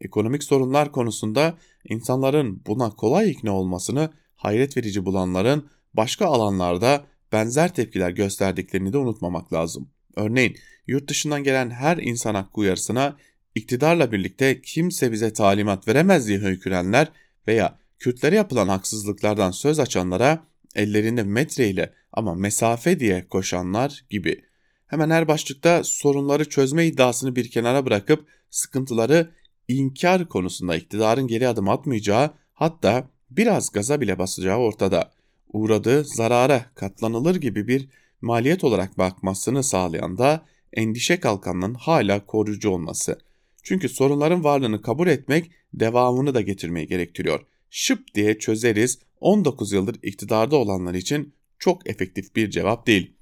Ekonomik 0.00 0.44
sorunlar 0.44 0.92
konusunda 0.92 1.58
insanların 1.88 2.62
buna 2.66 2.90
kolay 2.90 3.30
ikna 3.30 3.52
olmasını 3.52 4.10
hayret 4.36 4.76
verici 4.76 5.04
bulanların 5.04 5.68
başka 5.94 6.26
alanlarda 6.26 7.06
benzer 7.34 7.74
tepkiler 7.74 8.10
gösterdiklerini 8.10 8.92
de 8.92 8.98
unutmamak 8.98 9.52
lazım. 9.52 9.88
Örneğin 10.16 10.56
yurt 10.86 11.08
dışından 11.08 11.44
gelen 11.44 11.70
her 11.70 11.96
insan 11.96 12.34
hakkı 12.34 12.60
uyarısına 12.60 13.16
iktidarla 13.54 14.12
birlikte 14.12 14.62
kimse 14.62 15.12
bize 15.12 15.32
talimat 15.32 15.88
veremez 15.88 16.28
diye 16.28 16.38
höykürenler 16.38 17.08
veya 17.48 17.78
Kürtlere 17.98 18.36
yapılan 18.36 18.68
haksızlıklardan 18.68 19.50
söz 19.50 19.78
açanlara 19.78 20.46
ellerinde 20.74 21.22
metre 21.22 21.68
ile 21.68 21.92
ama 22.12 22.34
mesafe 22.34 23.00
diye 23.00 23.28
koşanlar 23.28 24.04
gibi. 24.10 24.44
Hemen 24.86 25.10
her 25.10 25.28
başlıkta 25.28 25.84
sorunları 25.84 26.48
çözme 26.48 26.86
iddiasını 26.86 27.36
bir 27.36 27.50
kenara 27.50 27.86
bırakıp 27.86 28.28
sıkıntıları 28.50 29.30
inkar 29.68 30.28
konusunda 30.28 30.76
iktidarın 30.76 31.26
geri 31.26 31.48
adım 31.48 31.68
atmayacağı 31.68 32.30
hatta 32.52 33.08
biraz 33.30 33.72
gaza 33.72 34.00
bile 34.00 34.18
basacağı 34.18 34.58
ortada. 34.58 35.12
Uğradığı 35.54 36.04
zarara 36.04 36.66
katlanılır 36.74 37.36
gibi 37.36 37.68
bir 37.68 37.88
maliyet 38.20 38.64
olarak 38.64 38.98
bakmasını 38.98 39.64
sağlayan 39.64 40.18
da 40.18 40.46
endişe 40.72 41.20
kalkanının 41.20 41.74
hala 41.74 42.26
koruyucu 42.26 42.70
olması. 42.70 43.18
Çünkü 43.62 43.88
sorunların 43.88 44.44
varlığını 44.44 44.82
kabul 44.82 45.08
etmek 45.08 45.50
devamını 45.74 46.34
da 46.34 46.40
getirmeyi 46.40 46.86
gerektiriyor. 46.86 47.40
Şıp 47.70 48.14
diye 48.14 48.38
çözeriz 48.38 48.98
19 49.20 49.72
yıldır 49.72 49.96
iktidarda 50.02 50.56
olanlar 50.56 50.94
için 50.94 51.34
çok 51.58 51.90
efektif 51.90 52.36
bir 52.36 52.50
cevap 52.50 52.86
değil. 52.86 53.12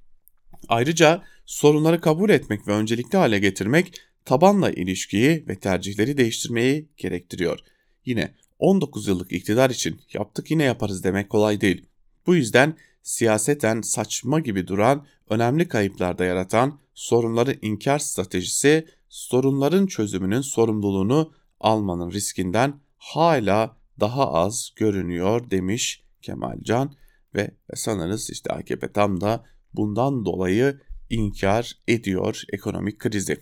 Ayrıca 0.69 1.23
sorunları 1.47 2.01
kabul 2.01 2.31
etmek 2.31 2.69
ve 2.69 2.73
öncelikli 2.73 3.17
hale 3.17 3.39
getirmek 3.39 4.01
tabanla 4.25 4.71
ilişkiyi 4.71 5.45
ve 5.49 5.59
tercihleri 5.59 6.17
değiştirmeyi 6.17 6.89
gerektiriyor. 6.97 7.59
Yine 8.05 8.35
19 8.59 9.09
yıllık 9.09 9.33
iktidar 9.33 9.71
için 9.71 10.01
yaptık 10.13 10.51
yine 10.51 10.65
yaparız 10.65 11.05
demek 11.05 11.31
kolay 11.31 11.61
değil. 11.61 11.87
Bu 12.27 12.35
yüzden 12.35 12.77
siyaseten 13.03 13.81
saçma 13.81 14.41
gibi 14.41 14.67
duran, 14.67 15.07
önemli 15.31 15.69
kayıplarda 15.69 16.25
yaratan 16.25 16.79
sorunları 16.95 17.59
inkar 17.63 17.99
stratejisi 17.99 18.87
sorunların 19.09 19.87
çözümünün 19.87 20.41
sorumluluğunu 20.41 21.33
almanın 21.61 22.11
riskinden 22.11 22.81
hala 22.97 23.77
daha 24.01 24.33
az 24.33 24.71
görünüyor 24.77 25.51
demiş 25.51 26.03
Kemalcan 26.23 26.95
ve 27.35 27.51
sanırız 27.75 28.31
işte 28.31 28.53
AKP 28.53 28.93
tam 28.93 29.21
da 29.21 29.45
bundan 29.75 30.25
dolayı 30.25 30.81
inkar 31.11 31.73
ediyor 31.89 32.43
ekonomik 32.53 32.99
krizi. 32.99 33.41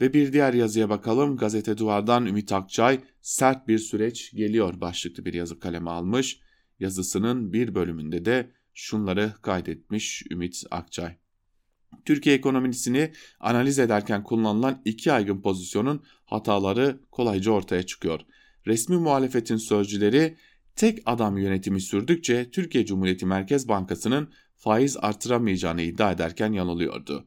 Ve 0.00 0.12
bir 0.12 0.32
diğer 0.32 0.54
yazıya 0.54 0.88
bakalım. 0.88 1.36
Gazete 1.36 1.78
Duvar'dan 1.78 2.26
Ümit 2.26 2.52
Akçay 2.52 3.00
sert 3.22 3.68
bir 3.68 3.78
süreç 3.78 4.32
geliyor 4.32 4.80
başlıklı 4.80 5.24
bir 5.24 5.34
yazı 5.34 5.60
kaleme 5.60 5.90
almış. 5.90 6.40
Yazısının 6.80 7.52
bir 7.52 7.74
bölümünde 7.74 8.24
de 8.24 8.50
şunları 8.74 9.32
kaydetmiş 9.42 10.22
Ümit 10.30 10.64
Akçay. 10.70 11.16
Türkiye 12.04 12.36
ekonomisini 12.36 13.12
analiz 13.40 13.78
ederken 13.78 14.24
kullanılan 14.24 14.82
iki 14.84 15.12
aygın 15.12 15.42
pozisyonun 15.42 16.02
hataları 16.24 17.00
kolayca 17.10 17.50
ortaya 17.50 17.82
çıkıyor. 17.82 18.20
Resmi 18.66 18.96
muhalefetin 18.96 19.56
sözcüleri 19.56 20.36
tek 20.76 20.98
adam 21.06 21.38
yönetimi 21.38 21.80
sürdükçe 21.80 22.50
Türkiye 22.50 22.86
Cumhuriyeti 22.86 23.26
Merkez 23.26 23.68
Bankası'nın 23.68 24.32
faiz 24.56 24.96
artıramayacağını 24.96 25.82
iddia 25.82 26.12
ederken 26.12 26.52
yanılıyordu. 26.52 27.26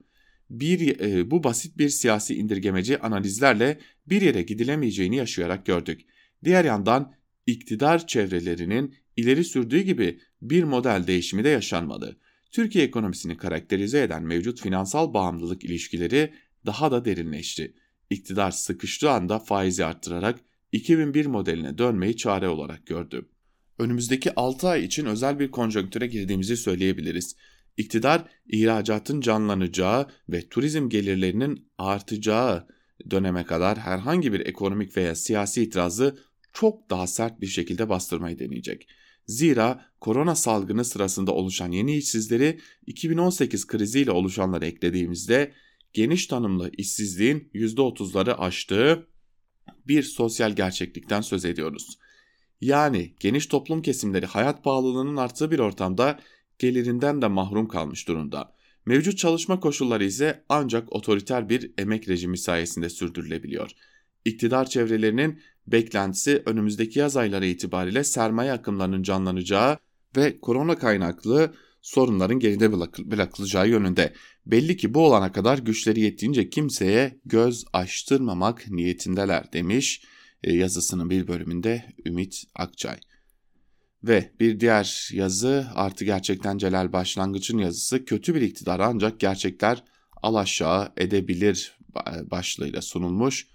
Bir, 0.50 1.00
e, 1.00 1.32
bu 1.32 1.44
basit 1.44 1.78
bir 1.78 1.90
siyasi 1.90 2.36
indirgemeci 2.36 3.00
analizlerle 3.00 3.80
bir 4.08 4.22
yere 4.22 4.42
gidilemeyeceğini 4.42 5.16
yaşayarak 5.16 5.66
gördük. 5.66 6.02
Diğer 6.44 6.66
yandan 6.66 7.14
iktidar 7.46 8.08
çevrelerinin 8.08 8.96
ileri 9.20 9.44
sürdüğü 9.44 9.82
gibi 9.82 10.20
bir 10.42 10.64
model 10.64 11.04
değişimi 11.08 11.44
de 11.44 11.50
yaşanmadı. 11.50 12.18
Türkiye 12.52 12.86
ekonomisini 12.86 13.38
karakterize 13.38 14.02
eden 14.02 14.24
mevcut 14.24 14.62
finansal 14.62 15.14
bağımlılık 15.14 15.64
ilişkileri 15.64 16.34
daha 16.66 16.92
da 16.92 17.06
derinleşti. 17.06 17.74
İktidar 18.10 18.52
sıkıştığı 18.52 19.12
anda 19.12 19.40
faizi 19.40 19.86
arttırarak 19.86 20.40
2001 20.72 21.26
modeline 21.26 21.78
dönmeyi 21.78 22.18
çare 22.18 22.48
olarak 22.48 22.86
gördü. 22.86 23.30
Önümüzdeki 23.80 24.36
6 24.36 24.68
ay 24.68 24.86
için 24.86 25.06
özel 25.06 25.40
bir 25.40 25.52
konjonktüre 25.52 26.08
girdiğimizi 26.08 26.58
söyleyebiliriz. 26.58 27.36
İktidar 27.78 28.24
ihracatın 28.48 29.22
canlanacağı 29.22 30.08
ve 30.30 30.50
turizm 30.50 30.90
gelirlerinin 30.90 31.70
artacağı 31.78 32.68
döneme 33.12 33.46
kadar 33.46 33.78
herhangi 33.78 34.34
bir 34.34 34.40
ekonomik 34.40 34.98
veya 34.98 35.16
siyasi 35.16 35.64
itirazı 35.64 36.18
çok 36.54 36.90
daha 36.90 37.08
sert 37.08 37.42
bir 37.42 37.48
şekilde 37.48 37.90
bastırmayı 37.90 38.40
deneyecek. 38.40 38.88
Zira 39.30 39.86
korona 40.02 40.36
salgını 40.36 40.86
sırasında 40.86 41.32
oluşan 41.32 41.72
yeni 41.72 41.96
işsizleri 41.96 42.60
2018 42.88 43.68
kriziyle 43.68 44.12
oluşanları 44.12 44.66
eklediğimizde 44.66 45.54
geniş 45.94 46.28
tanımlı 46.28 46.72
işsizliğin 46.78 47.50
%30'ları 47.54 48.34
aştığı 48.34 49.08
bir 49.88 50.04
sosyal 50.04 50.56
gerçeklikten 50.56 51.22
söz 51.22 51.46
ediyoruz. 51.46 52.00
Yani 52.62 53.14
geniş 53.20 53.46
toplum 53.46 53.82
kesimleri 53.82 54.26
hayat 54.26 54.64
pahalılığının 54.64 55.18
arttığı 55.18 55.52
bir 55.52 55.60
ortamda 55.60 56.20
gelirinden 56.60 57.22
de 57.22 57.28
mahrum 57.28 57.68
kalmış 57.68 58.08
durumda. 58.08 58.56
Mevcut 58.86 59.18
çalışma 59.18 59.60
koşulları 59.60 60.04
ise 60.04 60.44
ancak 60.50 60.96
otoriter 60.96 61.50
bir 61.50 61.72
emek 61.78 62.10
rejimi 62.10 62.38
sayesinde 62.38 62.90
sürdürülebiliyor. 62.90 63.72
İktidar 64.26 64.70
çevrelerinin 64.70 65.40
beklentisi 65.72 66.44
önümüzdeki 66.46 67.00
yaz 67.00 67.18
ayları 67.18 67.46
itibariyle 67.46 68.04
sermaye 68.04 68.52
akımlarının 68.52 69.04
canlanacağı 69.04 69.78
ve 70.18 70.40
korona 70.40 70.78
kaynaklı 70.78 71.54
sorunların 71.82 72.40
geride 72.40 72.72
bırakılacağı 73.12 73.70
yönünde. 73.70 74.14
Belli 74.46 74.78
ki 74.78 74.94
bu 74.94 75.06
olana 75.06 75.32
kadar 75.32 75.58
güçleri 75.58 76.00
yettiğince 76.00 76.50
kimseye 76.50 77.20
göz 77.26 77.66
açtırmamak 77.74 78.66
niyetindeler 78.70 79.54
demiş 79.54 80.02
e, 80.44 80.54
yazısının 80.54 81.10
bir 81.10 81.28
bölümünde 81.28 81.86
Ümit 82.06 82.44
Akçay. 82.56 83.00
Ve 84.04 84.32
bir 84.40 84.60
diğer 84.60 85.10
yazı 85.14 85.68
artı 85.76 86.06
gerçekten 86.06 86.58
Celal 86.58 86.94
Başlangıç'ın 86.94 87.58
yazısı 87.58 88.06
kötü 88.06 88.36
bir 88.36 88.42
iktidar 88.42 88.80
ancak 88.80 89.20
gerçekler 89.20 89.84
alaşağı 90.24 90.94
edebilir 90.98 91.78
başlığıyla 92.32 92.82
sunulmuş. 92.82 93.48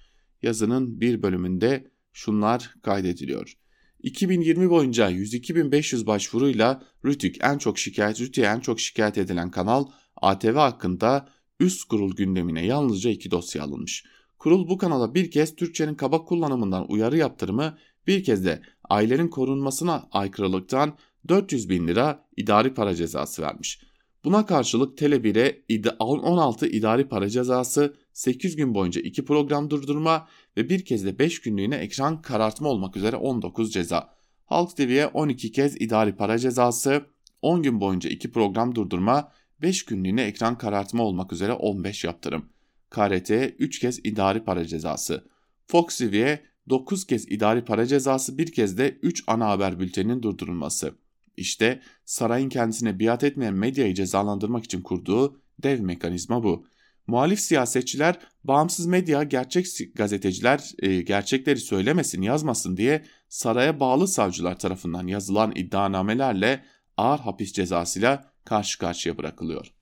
Yazının 0.42 1.00
bir 1.00 1.22
bölümünde 1.22 1.93
şunlar 2.14 2.74
kaydediliyor. 2.82 3.54
2020 4.02 4.70
boyunca 4.70 5.10
102.500 5.10 6.06
başvuruyla 6.06 6.82
Rütük 7.04 7.36
en 7.40 7.58
çok 7.58 7.78
şikayet 7.78 8.20
Rütük'e 8.20 8.46
en 8.46 8.60
çok 8.60 8.80
şikayet 8.80 9.18
edilen 9.18 9.50
kanal 9.50 9.86
ATV 10.16 10.54
hakkında 10.54 11.28
üst 11.60 11.84
kurul 11.84 12.16
gündemine 12.16 12.66
yalnızca 12.66 13.10
iki 13.10 13.30
dosya 13.30 13.62
alınmış. 13.62 14.04
Kurul 14.38 14.68
bu 14.68 14.78
kanala 14.78 15.14
bir 15.14 15.30
kez 15.30 15.56
Türkçenin 15.56 15.94
kaba 15.94 16.24
kullanımından 16.24 16.90
uyarı 16.90 17.16
yaptırımı 17.16 17.78
bir 18.06 18.24
kez 18.24 18.44
de 18.44 18.62
ailenin 18.88 19.28
korunmasına 19.28 20.08
aykırılıktan 20.12 20.98
400 21.28 21.68
bin 21.68 21.88
lira 21.88 22.26
idari 22.36 22.74
para 22.74 22.94
cezası 22.94 23.42
vermiş. 23.42 23.80
Buna 24.24 24.46
karşılık 24.46 24.98
Tele1'e 24.98 25.64
16 25.98 26.66
idari 26.66 27.08
para 27.08 27.28
cezası, 27.28 27.94
8 28.12 28.56
gün 28.56 28.74
boyunca 28.74 29.00
2 29.00 29.24
program 29.24 29.70
durdurma 29.70 30.28
ve 30.56 30.68
bir 30.68 30.84
kez 30.84 31.04
de 31.04 31.18
5 31.18 31.40
günlüğüne 31.40 31.76
ekran 31.76 32.22
karartma 32.22 32.68
olmak 32.68 32.96
üzere 32.96 33.16
19 33.16 33.72
ceza. 33.72 34.14
Halk 34.46 34.76
TV'ye 34.76 35.06
12 35.06 35.52
kez 35.52 35.76
idari 35.80 36.16
para 36.16 36.38
cezası, 36.38 37.06
10 37.42 37.62
gün 37.62 37.80
boyunca 37.80 38.10
2 38.10 38.32
program 38.32 38.74
durdurma, 38.74 39.32
5 39.62 39.84
günlüğüne 39.84 40.22
ekran 40.22 40.58
karartma 40.58 41.02
olmak 41.02 41.32
üzere 41.32 41.52
15 41.52 42.04
yaptırım. 42.04 42.48
KRT'ye 42.90 43.56
3 43.58 43.78
kez 43.78 43.98
idari 44.04 44.44
para 44.44 44.64
cezası. 44.64 45.24
Fox 45.66 45.98
TV'ye 45.98 46.42
9 46.68 47.06
kez 47.06 47.32
idari 47.32 47.64
para 47.64 47.86
cezası 47.86 48.38
bir 48.38 48.52
kez 48.52 48.78
de 48.78 48.98
3 49.02 49.24
ana 49.26 49.48
haber 49.48 49.80
bülteninin 49.80 50.22
durdurulması. 50.22 50.94
İşte 51.36 51.80
sarayın 52.04 52.48
kendisine 52.48 53.00
biat 53.00 53.24
etmeyen 53.24 53.54
medyayı 53.54 53.94
cezalandırmak 53.94 54.64
için 54.64 54.82
kurduğu 54.82 55.40
dev 55.62 55.80
mekanizma 55.80 56.42
bu. 56.42 56.66
Muhalif 57.06 57.40
siyasetçiler, 57.40 58.18
bağımsız 58.44 58.86
medya, 58.86 59.22
gerçek 59.22 59.66
gazeteciler 59.94 60.72
e, 60.78 61.02
gerçekleri 61.02 61.60
söylemesin, 61.60 62.22
yazmasın 62.22 62.76
diye 62.76 63.04
saraya 63.28 63.80
bağlı 63.80 64.08
savcılar 64.08 64.58
tarafından 64.58 65.06
yazılan 65.06 65.52
iddianamelerle 65.54 66.64
ağır 66.96 67.18
hapis 67.18 67.52
cezasıyla 67.52 68.32
karşı 68.44 68.78
karşıya 68.78 69.18
bırakılıyor. 69.18 69.72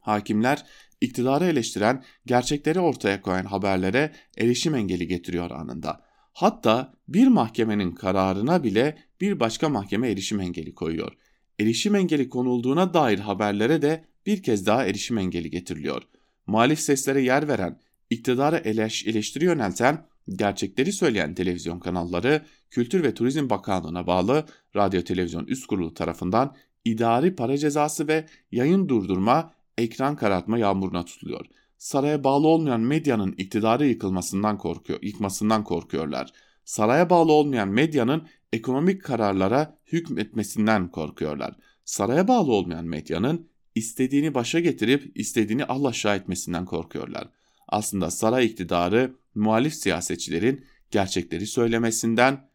Hakimler 0.00 0.66
iktidarı 1.00 1.44
eleştiren, 1.44 2.04
gerçekleri 2.26 2.80
ortaya 2.80 3.22
koyan 3.22 3.44
haberlere 3.44 4.12
erişim 4.38 4.74
engeli 4.74 5.08
getiriyor 5.08 5.50
anında. 5.50 6.00
Hatta 6.32 6.94
bir 7.08 7.26
mahkemenin 7.26 7.92
kararına 7.92 8.64
bile 8.64 8.98
bir 9.20 9.40
başka 9.40 9.68
mahkeme 9.68 10.10
erişim 10.10 10.40
engeli 10.40 10.74
koyuyor. 10.74 11.12
Erişim 11.60 11.94
engeli 11.94 12.28
konulduğuna 12.28 12.94
dair 12.94 13.18
haberlere 13.18 13.82
de 13.82 14.04
bir 14.26 14.42
kez 14.42 14.66
daha 14.66 14.84
erişim 14.84 15.18
engeli 15.18 15.50
getiriliyor. 15.50 16.02
Muhalif 16.46 16.80
seslere 16.80 17.22
yer 17.22 17.48
veren, 17.48 17.80
iktidara 18.10 18.58
eleş, 18.58 19.06
eleştiri 19.06 19.44
yönelten 19.44 20.06
gerçekleri 20.28 20.92
söyleyen 20.92 21.34
televizyon 21.34 21.78
kanalları 21.78 22.42
Kültür 22.70 23.02
ve 23.02 23.14
Turizm 23.14 23.50
Bakanlığı'na 23.50 24.06
bağlı 24.06 24.44
Radyo 24.76 25.02
Televizyon 25.02 25.46
Üst 25.46 25.66
Kurulu 25.66 25.94
tarafından 25.94 26.56
idari 26.84 27.36
para 27.36 27.58
cezası 27.58 28.08
ve 28.08 28.26
yayın 28.52 28.88
durdurma, 28.88 29.54
ekran 29.78 30.16
karartma 30.16 30.58
yağmuruna 30.58 31.04
tutuluyor. 31.04 31.46
Saraya 31.78 32.24
bağlı 32.24 32.46
olmayan 32.46 32.80
medyanın 32.80 33.32
iktidarı 33.32 33.86
yıkılmasından 33.86 34.58
korkuyor, 34.58 35.02
yıkmasından 35.02 35.64
korkuyorlar. 35.64 36.32
Saraya 36.64 37.10
bağlı 37.10 37.32
olmayan 37.32 37.68
medyanın 37.68 38.28
ekonomik 38.52 39.04
kararlara 39.04 39.78
hükmetmesinden 39.92 40.90
korkuyorlar. 40.90 41.54
Saraya 41.84 42.28
bağlı 42.28 42.52
olmayan 42.52 42.84
medyanın 42.84 43.49
istediğini 43.74 44.34
başa 44.34 44.60
getirip 44.60 45.12
istediğini 45.14 45.64
Allah 45.64 45.88
aşağı 45.88 46.16
etmesinden 46.16 46.64
korkuyorlar. 46.64 47.28
Aslında 47.68 48.10
saray 48.10 48.46
iktidarı 48.46 49.14
muhalif 49.34 49.74
siyasetçilerin 49.74 50.64
gerçekleri 50.90 51.46
söylemesinden, 51.46 52.50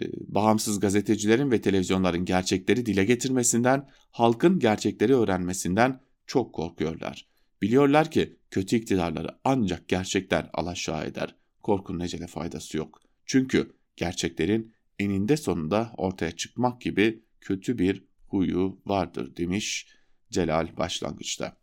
e, 0.00 0.04
bağımsız 0.18 0.80
gazetecilerin 0.80 1.50
ve 1.50 1.60
televizyonların 1.60 2.24
gerçekleri 2.24 2.86
dile 2.86 3.04
getirmesinden, 3.04 3.88
halkın 4.10 4.58
gerçekleri 4.58 5.16
öğrenmesinden 5.16 6.00
çok 6.26 6.52
korkuyorlar. 6.52 7.26
Biliyorlar 7.62 8.10
ki 8.10 8.36
kötü 8.50 8.76
iktidarları 8.76 9.28
ancak 9.44 9.88
gerçekler 9.88 10.50
alaşağı 10.52 11.06
eder. 11.06 11.34
Korkunun 11.62 12.00
ecele 12.00 12.26
faydası 12.26 12.76
yok. 12.76 13.02
Çünkü 13.26 13.72
gerçeklerin 13.96 14.72
eninde 14.98 15.36
sonunda 15.36 15.92
ortaya 15.96 16.32
çıkmak 16.32 16.80
gibi 16.80 17.22
kötü 17.40 17.78
bir 17.78 18.04
huyu 18.26 18.78
vardır 18.86 19.36
demiş 19.36 19.86
Celal 20.30 20.76
başlangıçta. 20.76 21.56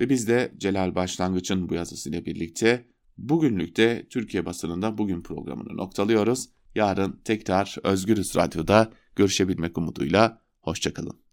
Ve 0.00 0.08
biz 0.08 0.28
de 0.28 0.52
Celal 0.56 0.94
Başlangıç'ın 0.94 1.68
bu 1.68 1.74
yazısıyla 1.74 2.24
birlikte 2.24 2.86
bugünlükte 3.18 4.06
Türkiye 4.10 4.46
basınında 4.46 4.98
bugün 4.98 5.22
programını 5.22 5.76
noktalıyoruz. 5.76 6.48
Yarın 6.74 7.20
tekrar 7.24 7.76
Özgürüz 7.84 8.36
Radyo'da 8.36 8.92
görüşebilmek 9.16 9.78
umuduyla 9.78 10.42
hoşçakalın. 10.60 11.29